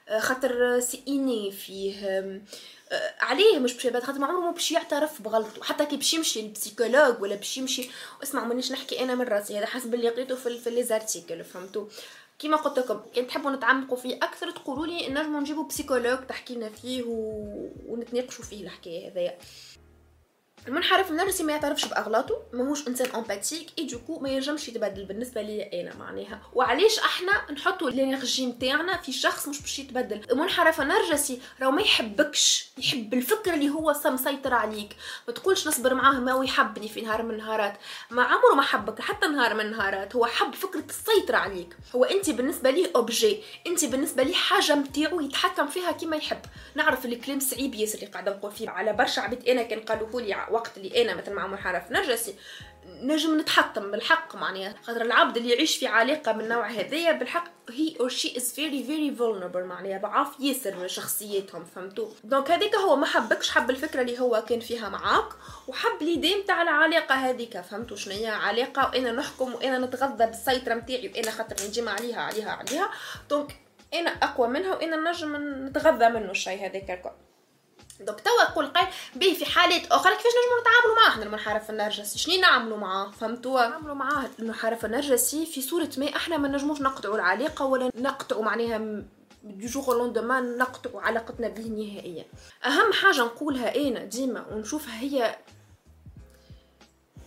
آه، 0.08 0.18
خاطر 0.18 0.80
سئيني 0.80 1.52
فيه 1.52 2.06
آه، 2.06 2.40
عليه 3.20 3.58
مش 3.58 3.74
باش 3.74 3.84
يتبدل 3.84 4.02
خاطر 4.06 4.18
ما 4.18 4.26
عمره 4.26 4.50
باش 4.50 4.72
يعترف 4.72 5.22
بغلطه. 5.22 5.62
حتى 5.62 5.86
كي 5.86 5.96
باش 5.96 6.14
يمشي 6.14 6.42
لل 6.42 6.54
psychologue 6.54 7.22
ولا 7.22 7.34
باش 7.34 7.56
يمشي 7.56 7.90
اسمع 8.22 8.44
مانيش 8.44 8.72
نحكي 8.72 9.02
أنا 9.02 9.14
من 9.14 9.24
راسي. 9.24 9.58
هذا 9.58 9.66
حسب 9.66 9.94
اللي 9.94 10.08
لقيته 10.08 10.36
في, 10.36 10.58
في 10.58 10.70
les 10.70 10.82
articles 10.82 11.44
فهمتوا؟ 11.44 11.86
كيما 12.38 12.56
قلت 12.56 12.78
لكم 12.78 13.00
كان 13.14 13.26
تحبوا 13.26 13.50
نتعمقوا 13.50 13.96
فيه 13.96 14.16
أكثر 14.16 14.50
تقولوا 14.50 14.86
لي 14.86 15.08
نجموا 15.08 15.40
نجيبوا 15.40 15.64
psychologue 15.64 16.18
تحكي 16.28 16.54
لنا 16.54 16.68
فيه 16.68 17.02
و... 17.02 17.42
ونتناقشوا 17.86 18.44
فيه 18.44 18.64
الحكاية 18.64 19.10
هذايا. 19.10 19.38
المنحرف 20.68 21.10
النرجسي 21.10 21.42
ما 21.42 21.52
يعترفش 21.52 21.84
بأغلاطه 21.84 22.42
ماهوش 22.52 22.88
إنسان 22.88 23.10
empathique 23.14 23.86
et 23.86 23.94
du 23.94 24.02
coup 24.02 24.18
ما 24.18 24.28
ينجمش 24.28 24.68
يتبدل 24.68 25.04
بالنسبة 25.04 25.42
لي 25.42 25.62
أنا 25.82 25.94
معناها. 25.94 26.40
وعلاش 26.54 26.98
أحنا 26.98 27.52
نحطوا 27.52 27.88
ال 27.88 27.96
energy 27.96 28.46
نتاعنا 28.46 28.96
في 28.96 29.12
شخص 29.12 29.48
مش 29.48 29.60
باش 29.62 29.78
يتبدل 29.78 30.20
المنحرف 30.30 30.80
النرجسي 30.80 31.40
راه 31.62 31.70
ما 31.70 31.82
يحبكش 31.82 32.68
يحب 32.78 33.14
الفكرة 33.14 33.54
اللي 33.54 33.70
هو 33.70 33.94
مسيطر 34.06 34.54
عليك. 34.54 34.96
ما 35.28 35.34
تقولش 35.34 35.68
نصبر 35.68 35.94
معاه 35.94 36.12
ما 36.12 36.44
يحبني 36.44 36.88
في 36.88 37.00
نهار 37.00 37.22
من 37.22 37.30
النهارات. 37.30 37.78
ما 38.10 38.22
عمره 38.22 38.54
ما 38.54 38.62
حبك 38.62 39.00
حتى 39.00 39.26
نهار 39.26 39.54
من 39.54 39.60
النهارات. 39.60 40.16
هو 40.16 40.26
حب 40.26 40.54
فكرة 40.54 40.84
السيطرة 40.88 41.36
عليك. 41.36 41.76
هو 41.94 42.04
أنت 42.04 42.30
بالنسبة 42.30 42.70
ليه 42.70 42.90
objet 42.96 43.42
أنت 43.66 43.84
بالنسبة 43.84 44.22
ليه 44.22 44.34
حاجة 44.34 44.74
نتاعو 44.74 45.20
يتحكم 45.20 45.66
فيها 45.66 45.92
كيما 45.92 46.16
يحب. 46.16 46.40
نعرف 46.74 47.06
الكلام 47.06 47.40
صعيب 47.40 47.74
ياسر 47.74 47.98
اللي 47.98 48.06
قاعدة 48.10 48.36
نقول 48.36 48.52
فيه 48.52 48.70
على 48.70 48.92
برشا 48.92 49.22
عباد 49.22 49.48
أنا 49.48 49.62
كان 49.62 49.80
قالوه 49.80 50.22
لي 50.22 50.34
وقت 50.56 50.76
اللي 50.76 51.02
أنا 51.02 51.14
مثلا 51.14 51.34
مع 51.34 51.46
منحرف 51.46 51.90
نرجسي 51.90 52.34
نجم 52.86 53.40
نتحطم 53.40 53.90
بالحق 53.90 54.36
معناها. 54.36 54.74
خاطر 54.82 55.02
العبد 55.02 55.36
اللي 55.36 55.50
يعيش 55.50 55.76
في 55.76 55.86
علاقة 55.86 56.32
من 56.32 56.40
النوع 56.40 56.66
هذايا 56.66 57.12
بالحق 57.12 57.70
he 57.70 57.96
or 58.00 58.08
she 58.08 58.36
is 58.36 58.52
very 58.52 58.84
very 58.84 59.14
vulnerable 59.14 59.64
معناها 59.64 59.98
ضعاف 59.98 60.40
ياسر 60.40 60.86
شخصيتهم 60.86 61.64
فهمتوا 61.64 62.08
donc 62.24 62.50
هذيك 62.50 62.74
هو 62.74 62.96
ما 62.96 63.06
حبكش 63.06 63.50
حب 63.50 63.70
الفكرة 63.70 64.00
اللي 64.00 64.20
هو 64.20 64.44
كان 64.48 64.60
فيها 64.60 64.88
معاك 64.88 65.28
وحب 65.68 66.02
لي 66.02 66.42
تاع 66.42 66.62
العلاقة 66.62 67.14
هذيك 67.14 67.60
فهمتوا 67.60 67.96
شنو 67.96 68.14
هي؟ 68.14 68.26
علاقة 68.26 68.90
وأنا 68.90 69.12
نحكم 69.12 69.54
وأنا 69.54 69.78
نتغذى 69.78 70.26
بالسيطرة 70.26 70.74
نتاعي 70.74 71.08
وأنا 71.08 71.30
خاطر 71.30 71.66
نجي 71.66 71.88
عليها 71.88 72.20
عليها 72.20 72.50
عليها. 72.50 72.90
donc 73.30 73.56
أنا 73.94 74.10
أقوى 74.10 74.48
منها 74.48 74.74
وأنا 74.74 75.10
نجم 75.10 75.36
نتغذى 75.66 76.08
منه 76.08 76.30
الشيء 76.30 76.66
هذاك 76.66 76.90
الكل. 76.90 77.25
donc 78.00 78.20
توا 78.20 78.42
يقول 78.42 78.66
قايل 78.66 78.88
به 79.14 79.32
في 79.32 79.44
حالات 79.44 79.86
أخرى 79.86 80.12
كيفاش 80.16 80.32
نجمو 80.32 80.60
نتعاملوا 80.60 80.96
معاه؟ 80.96 81.22
المنحرف 81.22 81.70
النرجسي 81.70 82.18
شنو 82.18 82.40
نعملوا 82.40 82.76
معاه؟ 82.76 83.10
فهمتوا 83.10 83.68
نعملوا 83.68 83.94
معاه 83.94 84.30
المنحرف 84.38 84.84
النرجسي 84.84 85.46
في 85.46 85.62
صورة 85.62 85.90
ما 85.98 86.16
إحنا 86.16 86.36
ما 86.36 86.48
نجموش 86.48 86.80
نقطعوا 86.80 87.14
العلاقة 87.14 87.64
ولا 87.64 87.90
نقطعوا 87.96 88.44
معناها 88.44 88.78
du 89.44 89.66
jour 89.66 89.94
au 89.94 90.06
lendemain 90.06 90.58
نقطعوا 90.58 91.02
علاقتنا 91.02 91.48
به 91.48 91.62
نهائيا. 91.62 92.24
أهم 92.64 92.92
حاجة 92.92 93.20
نقولها 93.20 93.76
أنا 93.88 94.04
ديما 94.04 94.46
ونشوفها 94.52 95.00
هي 95.00 95.36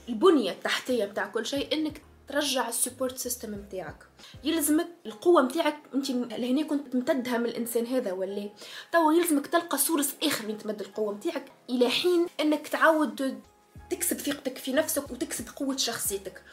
البنية 0.10 0.52
التحتية 0.52 1.06
بتاع 1.06 1.26
كل 1.28 1.46
شيء 1.46 1.74
إنك 1.74 2.02
ترجع 2.30 2.70
ال 2.70 2.76
support 2.76 3.18
system 3.18 3.56
نتاعك 3.56 4.04
يلزمك 4.44 4.88
القوة 5.06 5.42
نتاعك 5.42 5.78
انت 5.94 6.12
لهنا 6.12 6.64
كنت 6.64 6.96
ممتدها 6.96 7.38
من 7.38 7.46
الإنسان 7.46 7.86
هذا 7.86 8.12
ولا؟ 8.12 8.50
توا 8.92 9.14
يلزمك 9.14 9.48
تلقى 9.48 9.78
source 9.78 10.16
آخر 10.24 10.48
من 10.48 10.58
تمد 10.58 10.82
القوة 10.82 11.14
نتاعك 11.14 11.52
إلى 11.70 11.90
حين 11.90 12.28
إنك 12.40 12.68
تعاود 12.68 13.42
تكسب 13.90 14.18
ثقتك 14.18 14.58
في 14.58 14.74
نفسك 14.74 15.12
وتكسب 15.12 15.46
قوة 15.56 15.78
شخصيتك. 15.78 16.44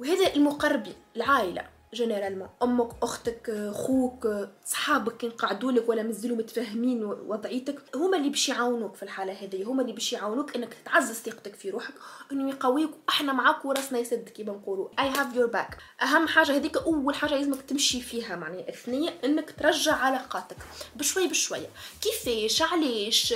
وهذا 0.00 0.34
المقربين 0.34 0.94
العائلة 1.16 1.75
généralement. 1.96 2.48
أمك 2.62 2.88
أختك 3.02 3.70
خوك 3.72 4.28
صحابك 4.66 5.16
كان 5.16 5.30
قعدوا 5.30 5.72
لك 5.72 5.88
ولا 5.88 6.02
مازالوا 6.02 6.36
متفاهمين 6.36 7.04
وضعيتك 7.04 7.82
هما 7.94 8.16
اللي 8.16 8.28
باش 8.28 8.48
يعاونوك 8.48 8.94
في 8.94 9.02
الحالة 9.02 9.32
هذه 9.32 9.62
هما 9.62 9.82
اللي 9.82 9.92
باش 9.92 10.12
يعاونوك 10.12 10.56
إنك 10.56 10.76
تعزز 10.84 11.14
ثقتك 11.14 11.54
في 11.54 11.70
روحك 11.70 11.94
إنه 12.32 12.50
يقويك 12.50 12.90
إحنا 13.08 13.32
معاك 13.32 13.64
وراسنا 13.64 13.98
يسد 13.98 14.28
كيما 14.28 14.52
نقولوا 14.52 14.88
I 14.98 15.08
have 15.08 15.36
your 15.36 15.46
back 15.46 15.76
أهم 16.02 16.28
حاجة 16.28 16.56
هذيك 16.56 16.76
أول 16.76 17.14
حاجة 17.14 17.34
لازمك 17.34 17.62
تمشي 17.62 18.00
فيها 18.00 18.36
معناها. 18.36 18.68
الثانية 18.68 19.10
إنك 19.24 19.54
ترجع 19.58 19.94
علاقاتك. 19.94 20.56
بشوي 20.96 21.28
بشويه 21.28 21.66
كيفاش؟ 22.00 22.62
علاش؟ 22.62 23.34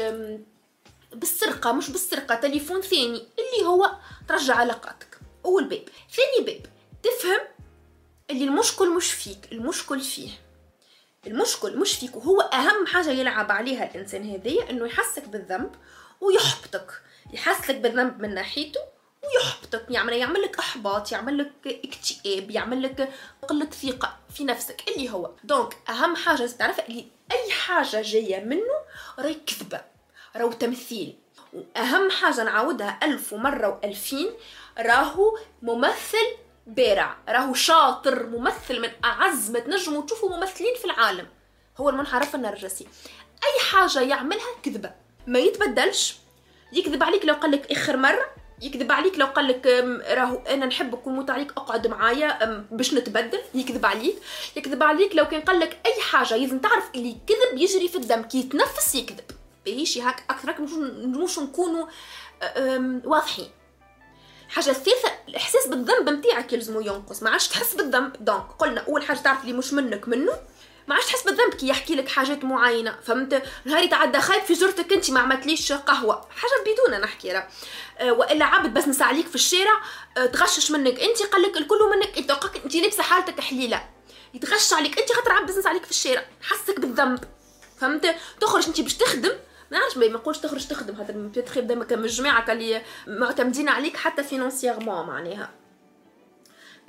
بالسرقة 1.14 1.72
مش 1.72 1.90
بالسرقة 1.90 2.34
تليفون 2.34 2.80
ثاني 2.80 3.16
اللي 3.38 3.66
هو 3.66 3.90
ترجع 4.28 4.54
علاقاتك. 4.54 5.18
أول 5.44 5.64
باب. 5.64 5.84
ثاني 6.16 6.46
باب. 6.46 6.66
تفهم 7.02 7.40
اللي 8.30 8.44
المشكل 8.44 8.90
مش 8.90 9.12
فيك 9.12 9.52
المشكل 9.52 10.00
فيه. 10.00 10.30
المشكل 11.26 11.76
مش 11.78 11.92
فيك 11.92 12.16
وهو 12.16 12.40
أهم 12.40 12.86
حاجة 12.86 13.10
يلعب 13.10 13.52
عليها 13.52 13.90
الإنسان 13.90 14.30
هذيا 14.30 14.70
إنه 14.70 14.86
يحسك 14.86 15.28
بالذنب 15.28 15.70
ويحبطك. 16.20 17.02
يحسك 17.32 17.74
بالذنب 17.74 18.22
من 18.22 18.34
ناحيته 18.34 18.80
ويحبطك. 19.24 19.86
يعمل 19.90 20.12
يعمل 20.12 20.42
لك 20.42 20.58
إحباط 20.58 21.12
يعمل 21.12 21.38
لك 21.38 21.52
اكتئاب 21.66 22.50
يعمل 22.50 22.82
لك 22.82 23.12
قلة 23.48 23.70
ثقة 23.70 24.18
في 24.34 24.44
نفسك. 24.44 24.88
اللي 24.88 25.10
هو 25.10 25.30
دونك 25.44 25.76
أهم 25.88 26.16
حاجة 26.16 26.46
تعرف 26.46 26.80
اللي 26.80 27.06
أي 27.32 27.50
حاجة 27.52 28.02
جاية 28.02 28.44
منه 28.44 28.74
راهي 29.18 29.34
كذبة 29.34 29.80
راهو 30.36 30.52
تمثيل. 30.52 31.16
وأهم 31.52 32.10
حاجة 32.10 32.42
نعاودها 32.42 32.98
ألف 33.02 33.32
ومرة 33.32 33.68
وألفين 33.68 34.30
راهو 34.78 35.38
ممثل 35.62 36.36
بارع 36.76 37.16
راهو 37.28 37.54
شاطر 37.54 38.26
ممثل 38.26 38.80
من 38.80 38.90
أعز 39.04 39.50
ما 39.50 39.58
تنجموا 39.58 40.02
تشوفوا 40.02 40.36
ممثلين 40.36 40.74
في 40.74 40.84
العالم. 40.84 41.26
هو 41.78 41.88
المنحرف 41.88 42.34
النرجسي 42.34 42.86
أي 43.44 43.64
حاجة 43.70 44.00
يعملها 44.00 44.46
كذبة. 44.62 44.92
ما 45.26 45.38
يتبدلش. 45.38 46.16
يكذب 46.72 47.02
عليك 47.02 47.24
لو 47.24 47.34
قال 47.34 47.50
لك 47.50 47.72
آخر 47.72 47.96
مرة. 47.96 48.24
يكذب 48.62 48.92
عليك 48.92 49.18
لو 49.18 49.26
قال 49.26 49.48
لك 49.48 49.66
راهو 50.10 50.36
أنا 50.36 50.66
نحبك 50.66 51.06
ونموت 51.06 51.30
عليك 51.30 51.50
أقعد 51.50 51.86
معايا 51.86 52.64
باش 52.70 52.94
نتبدل. 52.94 53.40
يكذب 53.54 53.86
عليك. 53.86 54.16
يكذب 54.56 54.82
عليك 54.82 55.16
لو 55.16 55.28
كان 55.28 55.40
قال 55.40 55.60
لك 55.60 55.78
أي 55.86 56.02
حاجة 56.02 56.36
لازم 56.36 56.58
تعرف 56.58 56.84
اللي 56.94 57.16
كذب 57.26 57.58
يجري 57.58 57.88
في 57.88 57.96
الدم 57.96 58.22
كي 58.22 58.38
يتنفس 58.38 58.94
يكذب. 58.94 59.30
باهيش 59.66 59.98
هاك 59.98 60.24
أكثر 60.30 60.60
مش 61.06 61.38
نكونوا 61.38 61.86
واضحين. 63.04 63.50
الحاجة 64.50 64.70
الثالثه 64.70 65.12
الإحساس 65.28 65.66
بالذنب 65.66 66.08
نتاعك 66.08 66.52
يلزمو 66.52 66.80
ينقص. 66.80 67.22
ما 67.22 67.30
عادش 67.30 67.48
تحس 67.48 67.74
بالذنب. 67.74 68.24
donc 68.24 68.46
قلنا 68.58 68.80
أول 68.80 69.02
حاجة 69.02 69.18
تعرف 69.18 69.40
اللي 69.40 69.52
مش 69.52 69.72
منك 69.72 70.08
منه. 70.08 70.32
ما 70.88 70.94
عادش 70.94 71.06
تحس 71.06 71.22
بالذنب 71.22 71.54
كي 71.54 71.68
يحكي 71.68 71.94
لك 71.94 72.08
حاجات 72.08 72.44
معينة. 72.44 72.98
فهمت؟ 73.06 73.42
نهار 73.64 73.82
يتعدى 73.82 74.20
خايب 74.20 74.42
في 74.42 74.52
جرتك 74.52 74.92
أنت 74.92 75.10
ما 75.10 75.20
عملتليش 75.20 75.72
قهوة. 75.72 76.28
حاجة 76.30 76.50
بدون 76.60 77.00
نحكي 77.00 77.32
راه 77.32 77.48
وإلا 78.02 78.44
عبد 78.44 78.74
بزنس 78.74 79.04
عليك 79.04 79.26
في 79.26 79.34
الشارع. 79.34 79.80
أه 80.16 80.26
تغشش 80.26 80.70
منك 80.70 81.00
أنت 81.00 81.22
قال 81.22 81.42
لك 81.42 81.56
الكل 81.56 81.78
منك 81.96 82.18
انت 82.18 82.30
أنت 82.64 82.74
لابسة 82.74 83.02
حالتك 83.02 83.40
حليلة. 83.40 83.88
يتغشش 84.34 84.72
عليك 84.72 84.98
أنت 84.98 85.12
خاطر 85.12 85.32
عبد 85.32 85.48
بزنس 85.48 85.66
عليك 85.66 85.84
في 85.84 85.90
الشارع. 85.90 86.24
حسك 86.42 86.80
بالذنب. 86.80 87.24
فهمت؟ 87.80 88.16
تخرج 88.40 88.66
أنت 88.66 88.80
باش 88.80 88.94
تخدم. 88.94 89.32
ما 89.70 89.78
نعرفش 89.78 89.96
ما 89.96 90.06
نقولش 90.06 90.38
تخرج 90.38 90.66
تخدم. 90.66 90.96
خاطر 90.96 91.12
peut-être 91.12 91.56
يبداو 91.56 91.84
كم 91.84 92.04
الجماعة 92.04 92.52
اللي 92.52 92.82
معتمدين 93.06 93.68
عليك 93.68 93.96
حتى 93.96 94.22
financièrement 94.22 95.06
معناها. 95.06 95.50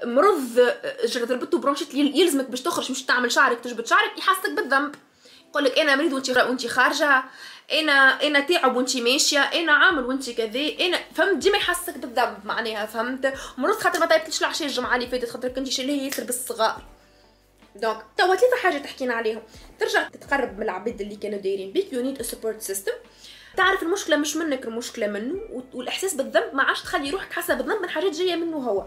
مرض 0.04 0.74
ربطو 1.16 1.58
bronchite 1.58 1.94
يلزمك 1.94 2.50
باش 2.50 2.62
تخرج 2.62 2.92
مش 2.92 3.04
تعمل 3.04 3.32
شعرك 3.32 3.60
تجبد 3.60 3.86
شعرك 3.86 4.18
يحسك 4.18 4.50
بالذنب. 4.50 4.96
يقول 5.50 5.64
لك 5.64 5.80
أنا 5.80 5.96
مريض 5.96 6.14
وانت 6.14 6.30
وانت 6.30 6.68
خارجة. 6.68 7.24
أنا 7.72 8.28
أنا 8.28 8.40
تعب 8.40 8.76
وانت 8.76 8.98
ماشية. 8.98 9.40
أنا 9.40 9.72
عامل 9.72 10.04
وانت 10.04 10.30
كذا. 10.30 10.88
أنا 10.88 11.00
فهمت؟ 11.16 11.38
ديما 11.38 11.58
يحسك 11.58 11.98
بالذنب 11.98 12.38
معناها 12.46 12.86
فهمت؟ 12.86 13.34
مرض 13.58 13.76
خاطر 13.76 14.00
ما 14.00 14.06
طيبتش 14.06 14.42
العشاء 14.42 14.68
الجمعة 14.68 14.96
اللي 14.96 15.08
فاتت 15.08 15.30
خاطر 15.30 15.48
كنتي 15.48 15.72
شايلة 15.72 15.94
ياسر 15.94 16.24
بالصغار 16.24 16.82
donc 17.76 18.06
توا 18.18 18.36
ثلاثة 18.36 18.56
حاجات 18.64 18.84
تحكينا 18.84 19.14
عليهم. 19.14 19.42
ترجع 19.82 20.08
تتقرب 20.10 20.58
من 20.58 20.64
العباد 20.64 21.02
اللي 21.02 21.16
كانوا 21.16 21.40
دايرين 21.40 21.72
بيك. 21.72 21.94
you 21.94 22.02
need 22.02 22.22
support 22.22 22.62
system 22.62 22.92
تعرف 23.58 23.84
المشكلة 23.84 24.16
مش 24.16 24.36
منك 24.36 24.66
المشكلة 24.66 25.08
منه 25.08 25.64
والإحساس 25.74 26.14
بالذنب 26.14 26.50
ما 26.54 26.64
عادش 26.64 26.82
تخلي 26.82 27.10
روحك 27.10 27.34
حاسة 27.34 27.54
بالذنب 27.54 27.82
من 27.82 27.90
حاجات 27.90 28.16
جاية 28.16 28.36
منه 28.36 28.58
هو. 28.58 28.86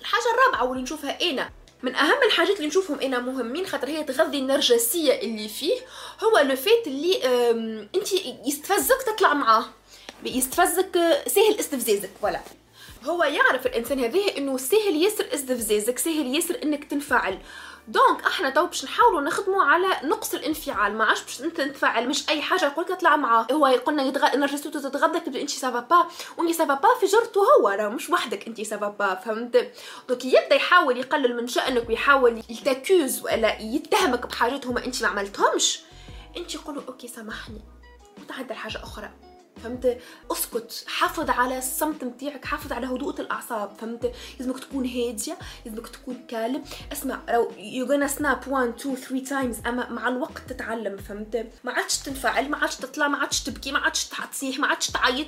الحاجة 0.00 0.24
الرابعة 0.34 0.68
واللي 0.68 0.82
نشوفها 0.82 1.30
أنا 1.30 1.50
من 1.82 1.94
أهم 1.94 2.22
الحاجات 2.26 2.56
اللي 2.56 2.66
نشوفهم 2.66 3.00
أنا 3.00 3.18
مهمين 3.18 3.66
خاطر 3.66 3.88
هي 3.88 4.04
تغذي 4.04 4.38
النرجسية 4.38 5.20
اللي 5.20 5.48
فيه 5.48 5.74
هو 6.24 6.38
le 6.38 6.56
fait 6.56 6.86
اللي 6.86 7.24
أنت 7.94 8.12
يستفزك 8.46 9.02
تطلع 9.06 9.34
معاه. 9.34 9.64
يستفزك 10.24 11.22
سهل 11.26 11.58
استفزازك 11.60 12.10
ولا 12.22 12.40
هو 13.04 13.24
يعرف 13.24 13.66
الإنسان 13.66 14.04
هذا 14.04 14.36
إنه 14.36 14.56
سهل 14.56 15.02
ياسر 15.02 15.26
استفزازك 15.34 15.98
سهل 15.98 16.34
ياسر 16.34 16.58
إنك 16.62 16.84
تنفعل. 16.84 17.38
donc 17.88 18.26
إحنا 18.26 18.50
تو 18.50 18.66
باش 18.66 18.84
نحاولوا 18.84 19.20
نخدموا 19.20 19.62
على 19.62 19.86
نقص 20.04 20.34
الانفعال. 20.34 20.94
ما 20.94 21.04
عادش 21.04 21.22
باش 21.22 21.42
انت 21.42 21.56
تنفعل 21.56 22.08
مش 22.08 22.28
أي 22.28 22.42
حاجة 22.42 22.64
يقول 22.64 22.84
لك 22.84 22.90
اطلع 22.90 23.16
معاه. 23.16 23.46
هو 23.52 23.66
يقولنا 23.66 24.02
يتغ... 24.02 24.36
نرجسيتو 24.36 24.70
تتغذى 24.70 25.20
تبدا 25.20 25.40
انت 25.40 25.50
ça 25.50 25.65
va 25.65 25.80
pas 25.80 26.06
وانت 26.38 26.54
ça 26.54 26.64
va 26.64 26.74
pas 26.74 26.88
في 27.00 27.06
جرته 27.06 27.40
هو 27.40 27.68
راه 27.68 27.88
مش 27.88 28.10
وحدك 28.10 28.46
انت 28.46 28.60
سافا 28.62 28.88
با 28.88 29.14
فهمت؟ 29.14 29.72
donc 30.08 30.24
يبدأ 30.24 30.54
يحاول 30.54 30.96
يقلل 30.96 31.36
من 31.36 31.48
شأنك 31.48 31.88
ويحاول 31.88 32.42
ي 32.48 32.56
t'accuse 32.56 33.24
ولا 33.24 33.60
يتهمك 33.60 34.26
بحاجات 34.26 34.66
هما 34.66 34.84
انت 34.84 35.02
ما 35.02 35.08
عملتهمش. 35.08 35.80
انت 36.36 36.56
قولوا 36.56 36.82
OK 36.88 37.08
سامحني. 37.08 37.60
وتعدل 38.20 38.54
حاجة 38.54 38.82
أخرى. 38.82 39.10
فهمت؟ 39.58 39.98
اسكت 40.32 40.84
حافظ 40.86 41.30
على 41.30 41.58
الصمت 41.58 42.04
نتاعك 42.04 42.44
حافظ 42.44 42.72
على 42.72 42.86
هدوء 42.86 43.20
الأعصاب 43.20 43.76
فهمت؟ 43.78 44.12
لازمك 44.38 44.58
تكون 44.58 44.86
هادية 44.86 45.38
لازمك 45.66 45.88
تكون 45.88 46.26
calme 46.28 46.62
اسمع 46.92 47.20
لو 47.28 47.52
you 47.58 47.86
gonna 47.86 48.06
snap 48.06 48.48
1 48.48 48.68
2 48.68 48.96
3 48.96 49.24
times 49.24 49.56
أما 49.66 49.90
مع 49.90 50.08
الوقت 50.08 50.38
تتعلم 50.48 50.96
فهمت؟ 50.96 51.46
ما 51.64 51.72
عادش 51.72 51.98
تنفعل 51.98 52.50
ما 52.50 52.56
عادش 52.56 52.76
تطلع 52.76 53.08
ما 53.08 53.18
عادش 53.18 53.42
تبكي 53.42 53.72
ما 53.72 53.78
عادش 53.78 54.08
تصيح 54.32 54.58
ما 54.58 54.66
عادش 54.66 54.86
تعيط. 54.86 55.26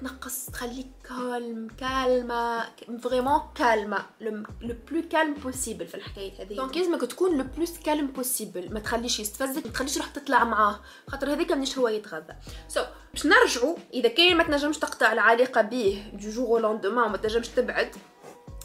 تنقص 0.00 0.46
تخليك 0.46 0.86
calme 1.08 1.68
calme 1.68 2.64
vraiment 3.02 3.40
calme 3.54 4.06
le 4.20 4.44
plus 4.60 5.08
calme 5.10 5.34
possible 5.34 5.86
في 5.86 5.94
الحكاية 5.94 6.42
هذه. 6.42 6.54
donc 6.54 6.76
لازمك 6.76 7.00
تكون 7.00 7.38
le 7.38 7.44
plus 7.44 7.78
calme 7.78 8.06
possible 8.06 8.72
ما 8.74 8.80
تخليش 8.80 9.20
يستفزك 9.20 9.66
ما 9.66 9.72
تخليش 9.72 9.98
روح 9.98 10.06
تطلع 10.06 10.44
معاه. 10.44 10.80
خاطر 11.08 11.32
هذاك 11.32 11.52
منيش 11.52 11.78
هو 11.78 11.88
يتغذى. 11.88 12.36
so 12.68 12.80
so, 12.80 12.84
باش 13.14 13.26
نرجعوا 13.26 13.76
إذا 13.94 14.08
كان 14.08 14.36
ما 14.36 14.44
تنجمش 14.44 14.78
تقطع 14.78 15.12
العلاقة 15.12 15.60
به 15.60 16.10
du 16.12 16.30
jour 16.30 16.60
au 16.60 16.68
lendemain 16.68 17.04
وما 17.04 17.16
تنجمش 17.16 17.48
تبعد 17.48 17.96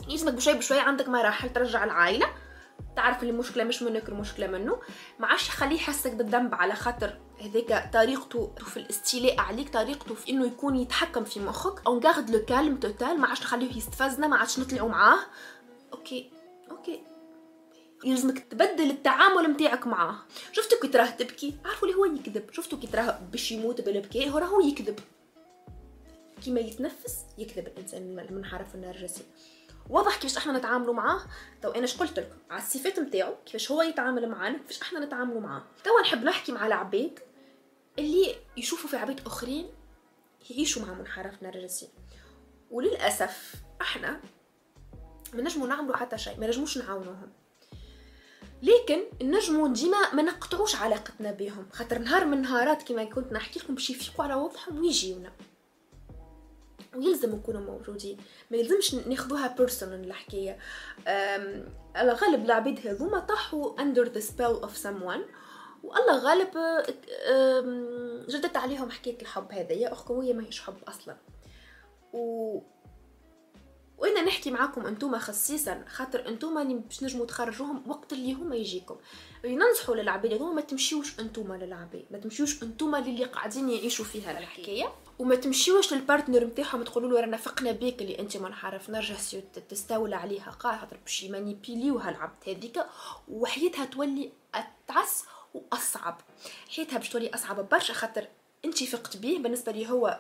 لازمك 0.08 0.34
بشوي 0.34 0.54
بشوي 0.54 0.80
عندك 0.80 1.10
مراحل 1.10 1.54
ترجع 1.54 1.84
العائلة. 1.84 2.28
تعرف 2.96 3.22
اللي 3.22 3.32
المشكلة 3.34 3.64
مش 3.64 3.84
منك 3.84 4.10
المشكلة 4.10 4.48
منه. 4.48 4.82
ما 5.20 5.28
عادش 5.28 5.48
يخليه 5.48 5.76
يحسك 5.76 6.12
بالذنب 6.12 6.56
على 6.56 6.76
خاطر 6.76 7.20
هذاك 7.42 7.90
طريقته 7.94 8.56
في 8.58 8.78
الاستيلاء 8.78 9.40
عليك 9.40 9.74
طريقته 9.74 10.16
في 10.16 10.30
إنه 10.30 10.46
يكون 10.46 10.76
يتحكم 10.76 11.24
في 11.24 11.40
مخك. 11.40 11.88
on 11.88 12.00
garde 12.00 12.30
le 12.30 12.46
calme 12.46 12.78
total 12.78 13.20
ما 13.20 13.28
عادش 13.28 13.42
نخليه 13.42 13.78
يستفزنا 13.78 14.28
ما 14.28 14.38
عادش 14.38 14.60
نطلعوا 14.60 14.90
معاه. 14.90 15.20
OK. 15.94 16.33
يلزمك 18.06 18.40
تبدل 18.40 18.90
التعامل 18.90 19.52
نتاعك 19.52 19.88
معاه. 19.88 20.16
شفتو 20.52 20.76
كي 20.82 20.88
تراه 20.88 21.10
تبكي؟ 21.10 21.58
عارفوا 21.66 21.88
اللي 21.88 22.00
هو 22.00 22.06
يكذب. 22.06 22.52
شفتو 22.52 22.80
كي 22.80 22.88
تراه 22.88 23.20
باش 23.32 23.52
يموت 23.52 23.82
بالبكاء 23.82 24.30
هو 24.30 24.38
راهو 24.38 24.62
يكذب. 24.62 25.00
كيما 26.44 26.60
يتنفس 26.60 27.18
يكذب 27.38 27.68
الإنسان 27.68 28.20
المنحرف 28.20 28.76
النرجسي 28.76 29.24
واضح 29.90 30.16
كيفاش 30.16 30.38
إحنا 30.38 30.58
نتعاملوا 30.58 30.94
معاه؟ 30.94 31.22
تو 31.62 31.72
أنا 31.72 31.84
اش 31.84 31.98
قلت 31.98 32.20
لكم 32.20 32.38
على 32.50 32.62
الصفات 32.62 33.00
نتاعو 33.00 33.36
كيفاش 33.46 33.72
هو 33.72 33.82
يتعامل 33.82 34.30
معانا 34.30 34.58
كيفاش 34.58 34.82
إحنا 34.82 35.00
نتعاملوا 35.00 35.42
معاه. 35.42 35.64
تو 35.84 36.00
نحب 36.02 36.24
نحكي 36.24 36.52
مع 36.52 36.68
العباد 36.68 37.20
اللي 38.00 38.36
يشوفوا 38.58 38.90
في 38.90 38.98
عباد 38.98 39.22
أخرين 39.26 39.70
يعيشوا 40.50 40.82
مع 40.82 40.94
منحرف 40.94 41.44
نرجسي 41.44 41.90
وللأسف 42.72 43.56
إحنا 43.82 44.20
ما 45.34 45.42
نجموا 45.42 45.68
نعملوا 45.68 45.98
حتى 45.98 46.18
شيء 46.18 46.40
ما 46.40 46.48
نجموش 46.48 46.78
نعاونوهم. 46.78 47.32
لكن 48.64 49.04
نجموا 49.22 49.68
ديما 49.68 50.14
ما 50.14 50.22
نقطعوش 50.24 50.76
علاقتنا 50.76 51.32
بهم. 51.32 51.68
خاطر 51.72 52.00
نهار 52.00 52.26
من 52.26 52.42
نهارات 52.42 52.84
كما 52.84 53.04
كنت 53.04 53.34
نحكي 53.34 53.60
لكم 53.60 53.76
باش 53.76 53.90
يفيقوا 53.90 54.26
على 54.26 54.34
وضعهم 54.34 54.80
ويجيونا. 54.80 55.32
ويلزم 56.96 57.36
يكونوا 57.36 57.62
موجودين. 57.62 58.18
ما 58.52 58.58
يلزمش 58.58 58.94
ناخذوها 58.96 59.48
بيرسونال 59.48 60.08
الحكاية. 60.08 60.58
على 61.96 62.12
غالب 62.12 62.46
العبيد 62.46 62.88
هذوما 62.88 63.20
طاحوا 63.20 63.76
under 63.78 64.06
the 64.06 64.22
spell 64.22 64.66
of 64.66 64.84
someone. 64.84 65.22
والله 65.84 66.18
غالب 66.18 66.50
جدت 68.30 68.58
عليهم 68.58 68.92
حكاية 68.92 69.22
الحب 69.22 69.52
هذايا 69.52 69.94
اخويا 69.94 70.34
ما 70.34 70.46
هيش 70.46 70.62
حب 70.62 70.78
أصلا. 70.88 71.18
و 72.14 72.60
وأنا 74.04 74.22
نحكي 74.22 74.52
معاكم 74.52 74.86
أنتوما 74.86 75.18
خصيصا 75.18 75.86
خاطر 75.88 76.28
أنتوما 76.28 76.64
باش 76.64 77.04
نجموا 77.04 77.26
تخرجوهم 77.26 77.84
وقت 77.88 78.14
اللي 78.14 78.34
هما 78.34 78.56
يجيكم. 78.56 78.96
ننصحوا 79.46 79.96
للعباد 79.96 80.34
هذوما 80.34 80.54
ما 80.54 80.62
تمشيوش 80.62 81.20
أنتوما 81.20 81.54
للعباد 81.54 82.06
ما 82.12 82.18
تمشيوش 82.18 82.64
أنتوما 82.64 82.98
للي 82.98 83.26
قاعدين 83.26 83.70
يعيشوا 83.70 84.06
فيها 84.06 84.40
الحكاية. 84.40 84.86
وما 85.20 85.36
تمشيوش 85.36 85.94
للبارتنر 85.94 86.44
نتاعهم 86.44 86.84
تقولوا 86.84 87.10
له 87.10 87.20
رانا 87.20 87.38
فقنا 87.38 87.72
بيك 87.72 88.02
اللي 88.02 88.20
أنت 88.20 88.38
ما 88.38 88.50
نعرف 88.50 88.90
نرجع 88.90 89.16
تستولى 89.70 90.16
عليها 90.16 90.52
خاطر 90.52 90.98
باش 91.04 91.24
يمانيبيليوها 91.24 92.10
العبد 92.10 92.44
هذيك. 92.48 92.80
وحياتها 93.28 93.86
تولي 93.86 94.32
أتعس 94.56 95.24
وأصعب. 95.54 96.22
حياتها 96.76 96.98
باش 96.98 97.10
تولي 97.10 97.30
أصعب 97.30 97.70
برشا 97.70 97.94
خاطر 97.94 98.28
انت 98.66 98.84
فقت 98.84 99.18
بيه 99.18 99.40
بالنسبة 99.40 99.72
لي 99.72 99.90
هو 99.90 100.20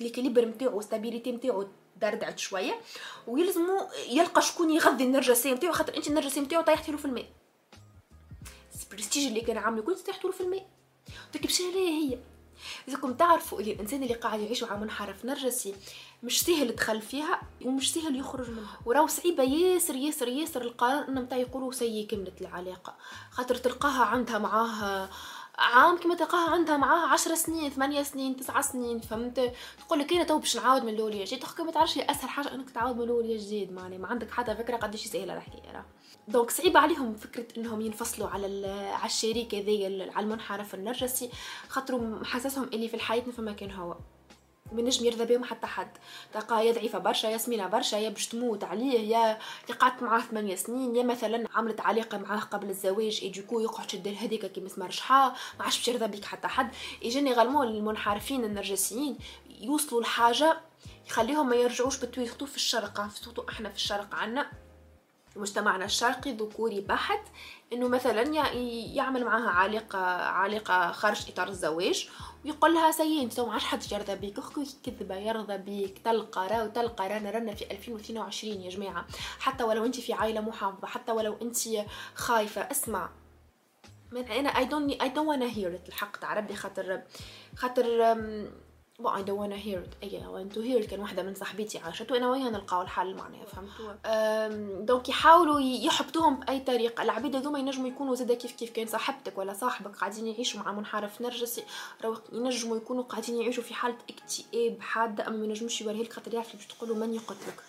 l'équilibre 0.00 0.44
نتاعو 0.44 0.80
stabilité 0.80 1.32
نتاعو 1.32 1.66
دردعت 2.00 2.38
شوية 2.38 2.80
ويلزمو 3.26 3.88
يلقى 4.08 4.42
شكون 4.42 4.70
يغذي 4.70 5.04
النرجسية 5.04 5.54
نتاعو 5.54 5.72
خاطر 5.72 5.96
انت 5.96 6.08
النرجسية 6.08 6.40
نتاعو 6.40 6.62
طيحتي 6.62 6.92
له 6.92 6.98
في 6.98 7.04
الماء. 7.04 7.26
البرستيج 8.82 9.26
اللي 9.26 9.40
كان 9.40 9.58
عامله 9.58 9.82
كنت 9.82 9.98
طيحتي 9.98 10.26
له 10.26 10.32
في 10.32 10.40
الماء. 10.40 10.66
قلت 11.34 11.44
لك 11.44 11.76
هي. 11.76 12.18
إذاكم 12.88 13.14
تعرفوا 13.14 13.60
اللي 13.60 13.72
الإنسان 13.72 14.02
اللي 14.02 14.14
قاعد 14.14 14.40
يعيش 14.40 14.62
مع 14.62 14.76
منحرف 14.76 15.24
نرجسي 15.24 15.74
مش 16.22 16.40
سهل 16.40 16.70
يدخل 16.70 17.02
فيها 17.02 17.42
ومش 17.64 17.94
سهل 17.94 18.16
يخرج 18.16 18.50
منها. 18.50 18.80
وراو 18.86 19.06
صعيبة 19.06 19.42
ياسر 19.42 19.94
ياسر 19.94 20.28
ياسر 20.28 20.62
القرار 20.62 21.08
إنهم 21.08 21.26
تا 21.26 21.36
يقولوا 21.36 21.72
c'est 21.72 22.06
كملت 22.06 22.40
العلاقة. 22.40 22.96
خاطر 23.30 23.54
تلقاها 23.54 24.04
عندها 24.04 24.38
معاه 24.38 25.08
عام 25.58 25.96
كما 25.98 26.14
تلقاها 26.14 26.50
عندها 26.50 26.76
معاه 26.76 27.06
عشر 27.12 27.34
سنين 27.34 27.70
ثمانية 27.70 28.02
سنين 28.02 28.36
تسعة 28.36 28.62
سنين 28.62 29.00
فهمت؟ 29.00 29.52
تقول 29.86 29.98
لك 29.98 30.12
أنا 30.12 30.24
تو 30.24 30.38
باش 30.38 30.56
نعاود 30.56 30.84
من 30.84 30.94
الأول 30.94 31.14
يا 31.14 31.24
جديد. 31.24 31.38
تحكي 31.38 31.62
ما 31.62 31.70
تعرفش 31.70 31.98
أسهل 31.98 32.28
حاجة 32.28 32.54
إنك 32.54 32.70
تعاود 32.70 32.96
من 32.96 33.02
الأول 33.02 33.30
يا 33.30 33.36
جديد 33.36 33.72
معني 33.72 33.98
ما 33.98 34.08
عندك 34.08 34.30
حتى 34.30 34.54
فكرة 34.56 34.76
قديش 34.76 35.06
سهله 35.06 35.36
الحكاية 35.36 35.84
donc 36.28 36.50
صعيبة 36.50 36.80
عليهم 36.80 37.14
فكرة 37.14 37.46
إنهم 37.60 37.80
ينفصلوا 37.80 38.28
على 38.28 38.66
على 38.92 39.06
الشريك 39.06 39.54
هذايا 39.54 40.12
على 40.12 40.24
المنحرف 40.24 40.74
النرجسي 40.74 41.30
خاطروا 41.68 42.00
محسسهم 42.00 42.64
اللي 42.64 42.88
في 42.88 42.94
الحياة 42.94 43.20
فما 43.22 43.52
كان 43.52 43.70
هو. 43.70 43.96
ما 44.72 44.90
يرضى 45.06 45.24
بهم 45.24 45.44
حتى 45.44 45.66
حد. 45.66 45.90
تلقاه 46.32 46.60
يا 46.60 46.72
ضعيفه 46.72 46.98
برشا 46.98 47.26
يا 47.26 47.38
سمينه 47.38 47.66
برشا 47.66 47.96
يا 47.96 48.08
باش 48.08 48.26
تموت 48.26 48.64
عليه 48.64 49.16
يا 49.16 49.38
قعدت 49.80 50.02
معاه 50.02 50.20
ثمانية 50.20 50.54
سنين 50.54 50.96
يا 50.96 51.02
مثلا 51.02 51.48
عملت 51.54 51.80
علاقة 51.80 52.18
معاه 52.18 52.40
قبل 52.40 52.70
الزواج 52.70 53.20
et 53.22 53.28
du 53.28 53.39
coup 53.39 53.60
يقعد 53.60 53.90
شد 53.90 54.08
هذيك 54.08 54.46
كي 54.46 54.60
مسمار 54.60 54.90
جحا 54.90 55.28
ما 55.58 55.64
عادش 55.64 55.78
باش 55.78 55.88
يرضى 55.88 56.06
بيك 56.06 56.24
حتى 56.24 56.48
حد. 56.48 56.70
généralement 57.02 57.66
المنحرفين 57.68 58.44
النرجسيين 58.44 59.18
يوصلوا 59.60 60.02
لحاجة 60.02 60.60
يخليهم 61.06 61.48
ما 61.48 61.56
يرجعوش 61.56 61.96
بالتوي 61.98 62.26
في 62.26 62.56
الشرق 62.56 63.08
surtout 63.08 63.44
إحنا 63.48 63.68
في 63.68 63.76
الشرق 63.76 64.14
عنا 64.14 64.50
مجتمعنا 65.36 65.84
الشرقي 65.84 66.32
ذكوري 66.32 66.80
بحت 66.80 67.22
إنه 67.72 67.88
مثلا 67.88 68.22
يعمل 68.94 69.24
معها 69.24 69.50
علاقه 69.50 69.98
علاقه 70.16 70.92
خارج 70.92 71.28
إطار 71.28 71.48
الزواج 71.48 72.08
ويقول 72.44 72.74
لها 72.74 72.90
c'est 72.90 73.22
انت 73.22 73.40
ما 73.40 73.52
عادش 73.52 73.64
حد 73.64 73.92
يرضى 73.92 74.14
بيك 74.14 74.38
أخوك 74.38 74.66
كذبة 74.84 75.16
يرضى 75.16 75.58
بيك 75.58 75.98
تلقى 76.04 76.48
را 76.48 76.62
وتلقى 76.62 77.08
رانا 77.08 77.30
رانا 77.30 77.54
في 77.54 77.70
2022 77.70 78.60
يا 78.60 78.70
جماعة 78.70 79.06
حتى 79.40 79.64
ولو 79.64 79.84
أنت 79.84 80.00
في 80.00 80.12
عائلة 80.12 80.40
محافظة 80.40 80.86
حتى 80.86 81.12
ولو 81.12 81.36
أنت 81.42 81.56
خايفة 82.14 82.60
اسمع. 82.60 83.10
من 84.12 84.24
أنا 84.24 84.48
اي 84.48 84.64
دونت 84.64 85.02
اي 85.02 85.08
دونت 85.08 85.28
وأنا 85.28 85.46
هير 85.46 85.80
الحق 85.88 86.16
تاع 86.16 86.34
ربي 86.34 86.54
خاطر 86.54 87.02
خاطر 87.56 88.16
بو 89.02 89.08
اي 89.08 89.22
دونت 89.22 89.40
وأنا 89.40 89.56
هير 89.56 89.86
اي 90.02 90.26
وان 90.26 90.48
تو 90.48 90.60
هير 90.60 90.84
كان 90.86 91.00
واحدة 91.00 91.22
من 91.22 91.34
صاحبتي 91.34 91.78
عاشت 91.78 92.12
وأنا 92.12 92.30
وياها 92.30 92.50
نلقاو 92.50 92.82
الحل 92.82 93.14
معناها 93.14 93.44
فهمتوا 93.44 94.84
دونك 94.84 95.08
يحاولوا 95.08 95.60
يحبطوهم 95.60 96.40
بأي 96.40 96.60
طريقة. 96.60 97.02
العبيد 97.02 97.36
هذوما 97.36 97.58
ينجموا 97.58 97.88
يكونوا 97.88 98.14
زاده 98.14 98.34
كيف 98.34 98.52
كيف 98.52 98.70
كان 98.70 98.86
صاحبتك 98.86 99.38
ولا 99.38 99.52
صاحبك 99.52 99.96
قاعدين 99.96 100.26
يعيشوا 100.26 100.60
مع 100.60 100.72
منحرف 100.72 101.20
نرجسي 101.20 101.64
راهو 102.04 102.16
ينجموا 102.32 102.76
يكونوا 102.76 103.02
قاعدين 103.02 103.42
يعيشوا 103.42 103.62
في 103.62 103.74
حالة 103.74 103.96
اكتئاب 104.10 104.80
حادة 104.80 105.26
أما 105.28 105.36
ما 105.36 105.44
ينجموش 105.44 105.80
يوريه 105.80 106.02
لك 106.02 106.12
خاطر 106.12 106.34
يعرف 106.34 106.56
باش 106.56 106.66
تقولوا 106.66 106.96
من 106.96 107.14
يقتلك. 107.14 107.62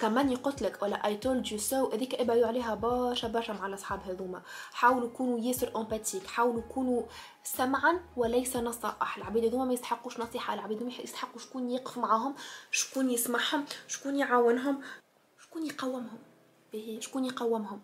كمان 0.00 0.32
يقتلك 0.32 0.82
ولا 0.82 1.06
I 1.06 1.16
told 1.16 1.52
you 1.52 1.58
so 1.58 1.92
هذيك 1.92 2.14
ابعدوا 2.14 2.46
عليها 2.46 2.74
برشا 2.74 3.28
برشا 3.28 3.52
مع 3.52 3.66
الاصحاب 3.66 4.00
هذوما. 4.02 4.42
حاولوا 4.72 5.08
كونوا 5.08 5.40
ياسر 5.40 5.76
empathique 5.76 6.26
حاولوا 6.26 6.62
كونوا 6.62 7.02
سمعا 7.44 8.00
وليس 8.16 8.56
نصائح 8.56 9.16
العبيد 9.16 9.44
هذوما 9.44 9.64
ما 9.64 9.72
يستحقوش 9.72 10.20
نصيحة 10.20 10.54
العبيد 10.54 10.76
هذوما 10.76 10.92
يستحقوا 11.04 11.40
شكون 11.40 11.70
يقف 11.70 11.98
معاهم 11.98 12.34
شكون 12.70 13.10
يسمعهم 13.10 13.64
شكون 13.88 14.16
يعاونهم 14.16 14.80
شكون 15.40 15.66
يقومهم 15.66 16.18
به 16.72 16.98
شكون 17.00 17.24
يقومهم 17.24 17.80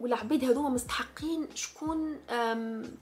والعبيد 0.00 0.44
هذوما 0.44 0.68
مستحقين 0.68 1.48
شكون 1.54 2.18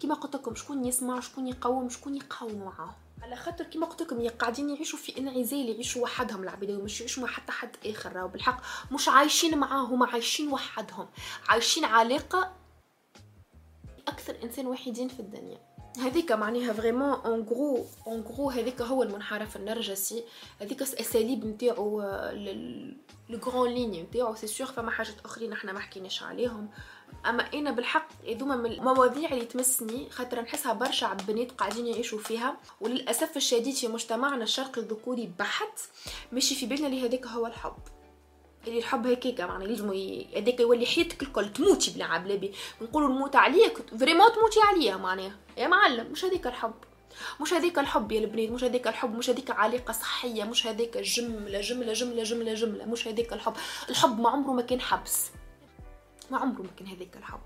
كما 0.00 0.14
قلت 0.14 0.36
لكم 0.36 0.54
شكون 0.54 0.84
يسمع 0.84 1.20
شكون 1.20 1.46
يقوم 1.46 1.88
شكون 1.88 2.16
يقاوم 2.16 2.58
معاهم. 2.58 3.01
على 3.22 3.36
خاطر 3.36 3.64
كيما 3.64 3.86
قلت 3.86 4.02
لكم 4.02 4.28
قاعدين 4.28 4.70
يعيشوا 4.70 4.98
في 4.98 5.18
انعزال 5.18 5.68
يعيشوا 5.68 6.02
وحدهم 6.02 6.42
العبيد 6.42 6.70
مش 6.70 7.00
يعيشوا 7.00 7.22
مع 7.22 7.28
حتى 7.28 7.52
حد 7.52 7.76
آخر. 7.86 8.12
راهو 8.12 8.28
بالحق 8.28 8.62
مش 8.92 9.08
عايشين 9.08 9.58
معاه 9.58 9.84
هما 9.84 10.06
عايشين 10.06 10.52
وحدهم. 10.52 11.08
عايشين 11.48 11.84
علاقة 11.84 12.52
أكثر 14.08 14.36
إنسان 14.42 14.66
وحيدين 14.66 15.08
في 15.08 15.20
الدنيا. 15.20 15.58
هذيك 15.98 16.32
معناها 16.32 16.72
vraiment 16.72 17.12
en 17.12 17.40
gros 17.42 17.86
en 18.06 18.20
gros 18.20 18.50
هذيك 18.50 18.82
هو 18.82 19.02
المنحرف 19.02 19.56
النرجسي. 19.56 20.24
هذيك 20.60 20.82
الأساليب 20.82 21.46
نتاعو 21.46 22.00
les 23.28 23.38
grandes 23.38 23.74
lignes 23.74 24.02
نتاعو. 24.02 24.34
c'est 24.34 24.46
sûr 24.46 24.66
فما 24.66 24.90
حاجات 24.90 25.14
أخرين 25.24 25.52
إحنا 25.52 25.72
ما 25.72 25.80
حكيناش 25.80 26.22
عليهم. 26.22 26.68
أما 27.26 27.42
أنا 27.54 27.70
بالحق 27.70 28.08
هذوما 28.28 28.56
من 28.56 28.72
المواضيع 28.72 29.32
اللي 29.32 29.44
تمسني 29.44 30.10
خاطر 30.10 30.40
نحسها 30.40 30.72
برشا 30.72 31.16
بنات 31.28 31.52
قاعدين 31.52 31.86
يعيشوا 31.86 32.18
فيها. 32.18 32.56
وللأسف 32.80 33.36
الشديد 33.36 33.74
في 33.74 33.88
مجتمعنا 33.88 34.44
الشرقي 34.44 34.80
الذكوري 34.80 35.30
بحت 35.38 35.80
ماشي 36.32 36.54
في 36.54 36.66
بالنا 36.66 36.86
اللي 36.86 37.08
هذاك 37.08 37.26
هو 37.26 37.46
الحب. 37.46 37.76
اللي 38.66 38.78
الحب 38.78 39.06
هكاك 39.06 39.40
معناها 39.40 39.68
يلزم 39.68 39.88
هذاك 40.36 40.60
يولي 40.60 40.86
حياتك 40.86 41.22
الكل 41.22 41.52
تموتي 41.52 41.90
بلا 41.90 42.04
عبلابي 42.04 42.52
نقولوا 42.82 43.08
نموت 43.08 43.36
عليك 43.36 43.78
فريمون 43.98 44.32
تموتي 44.32 44.60
عليا 44.60 44.96
معناها. 44.96 45.36
يا 45.56 45.68
معلم 45.68 46.12
مش 46.12 46.24
هذاك 46.24 46.46
الحب. 46.46 46.74
مش 47.40 47.52
هذيك 47.52 47.78
الحب 47.78 48.12
يا 48.12 48.20
البنات 48.20 48.50
مش 48.50 48.64
هذيك 48.64 48.88
الحب 48.88 49.18
مش 49.18 49.30
هذيك 49.30 49.50
علاقة 49.50 49.92
صحية 49.92 50.44
مش 50.44 50.66
هذيك 50.66 50.98
جملة 50.98 51.60
جملة 51.60 51.92
جملة 51.92 52.22
جملة 52.22 52.54
جملة 52.54 52.84
مش 52.84 53.08
هذيك 53.08 53.32
الحب. 53.32 53.54
الحب 53.88 54.20
ما 54.20 54.30
عمره 54.30 54.52
ما 54.52 54.62
كان 54.62 54.80
حبس. 54.80 55.30
ما 56.30 56.38
عمره 56.38 56.62
ما 56.62 56.68
كان 56.78 56.86
هذاك 56.86 57.16
الحب 57.16 57.40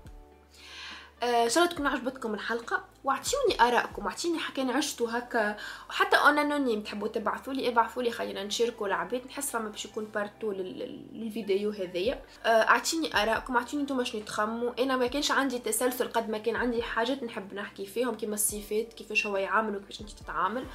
آه، 1.23 1.43
إن 1.43 1.49
شاء 1.49 1.63
الله 1.63 1.75
تكون 1.75 1.87
عجبتكم 1.87 2.33
الحلقة 2.33 2.83
واعطيوني 3.03 3.61
آرائكم 3.61 4.05
واعطيني 4.05 4.39
كان 4.55 4.69
عشتوا 4.69 5.17
هكا. 5.17 5.57
وحتى 5.89 6.15
anonyme 6.15 6.81
تحبوا 6.81 7.07
تبعثوا 7.07 7.53
لي 7.53 7.69
ابعثوا 7.69 8.03
لي 8.03 8.11
خلينا 8.11 8.43
نشاركوا 8.43 8.87
العباد 8.87 9.25
نحس 9.27 9.51
فما 9.51 9.69
باش 9.69 9.85
يكون 9.85 10.05
part 10.05 10.31
two 10.31 10.51
للفيديو 10.51 11.71
هذايا 11.71 12.23
آه، 12.45 12.47
اعطيني 12.47 13.23
آرائكم 13.23 13.57
اعطيني 13.57 13.83
نتوما 13.83 14.03
شنو 14.03 14.21
تخموا 14.21 14.71
أنا 14.79 14.95
ما 14.97 15.07
كانش 15.07 15.31
عندي 15.31 15.59
تسلسل 15.59 16.07
قد 16.07 16.29
ما 16.29 16.37
كان 16.37 16.55
عندي 16.55 16.83
حاجات 16.83 17.23
نحب 17.23 17.53
نحكي 17.53 17.85
فيهم 17.85 18.15
كيما 18.15 18.33
الصفات 18.33 18.93
كيفاش 18.93 19.27
هو 19.27 19.37
يعامل 19.37 19.75
وكيفاش 19.75 20.01
انت 20.01 20.09
تتعامل 20.09 20.65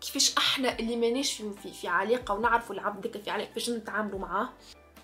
كيفاش 0.00 0.34
أحنا 0.38 0.78
اللي 0.78 0.96
مانيش 0.96 1.32
في, 1.32 1.52
في, 1.62 1.72
في 1.72 1.88
علاقة 1.88 2.34
ونعرفوا 2.34 2.74
العبد 2.74 3.20
في 3.24 3.30
علاقه 3.30 3.48
كيفاش 3.48 3.70
نتعاملوا 3.70 4.18
معاه. 4.18 4.48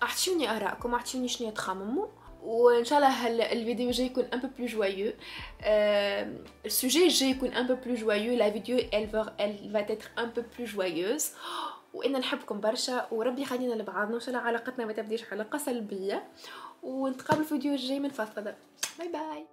اعطيوني 0.03 0.57
آرائكم 0.57 0.93
اعطيوني 0.93 1.27
شنو 1.27 1.51
تخمموا 1.51 2.07
وان 2.43 2.85
شاء 2.85 2.99
الله 2.99 3.27
الفيديو 3.27 3.87
الجاي 3.87 4.05
يكون 4.05 4.23
un 4.23 4.39
peu 4.39 4.47
plus 4.57 4.67
joyeux 4.67 5.13
ال 6.65 6.71
sujet 6.71 7.03
الجاي 7.03 7.29
يكون 7.29 7.53
un 7.53 7.67
peu 7.67 7.75
plus 7.75 7.95
joyeux 7.95 8.33
la 8.33 8.51
vidéo 8.51 8.77
elle 8.77 9.09
va 9.13 9.33
elle 9.39 9.71
va 9.71 9.81
être 9.81 10.09
un 10.17 10.27
peu 10.35 10.43
plus 10.43 10.65
joyeuse. 10.65 11.25
وأنا 11.93 12.11
نحبكم 12.11 12.61
برشا. 12.61 13.07
وربي 13.11 13.41
يخلينا 13.41 13.73
لبعضنا 13.73 14.13
وإن 14.13 14.19
شاء 14.19 14.29
الله 14.29 14.39
علاقتنا 14.39 14.85
ما 14.85 14.93
تبديش 14.93 15.23
علاقه 15.31 15.57
سلبية. 15.57 16.23
ونتقابل 16.83 17.43
في 17.43 17.51
الفيديو 17.51 17.73
الجاي 17.73 17.99
من 17.99 18.09
فضفضة. 18.09 18.55
bye 18.99 19.07
bye 19.07 19.47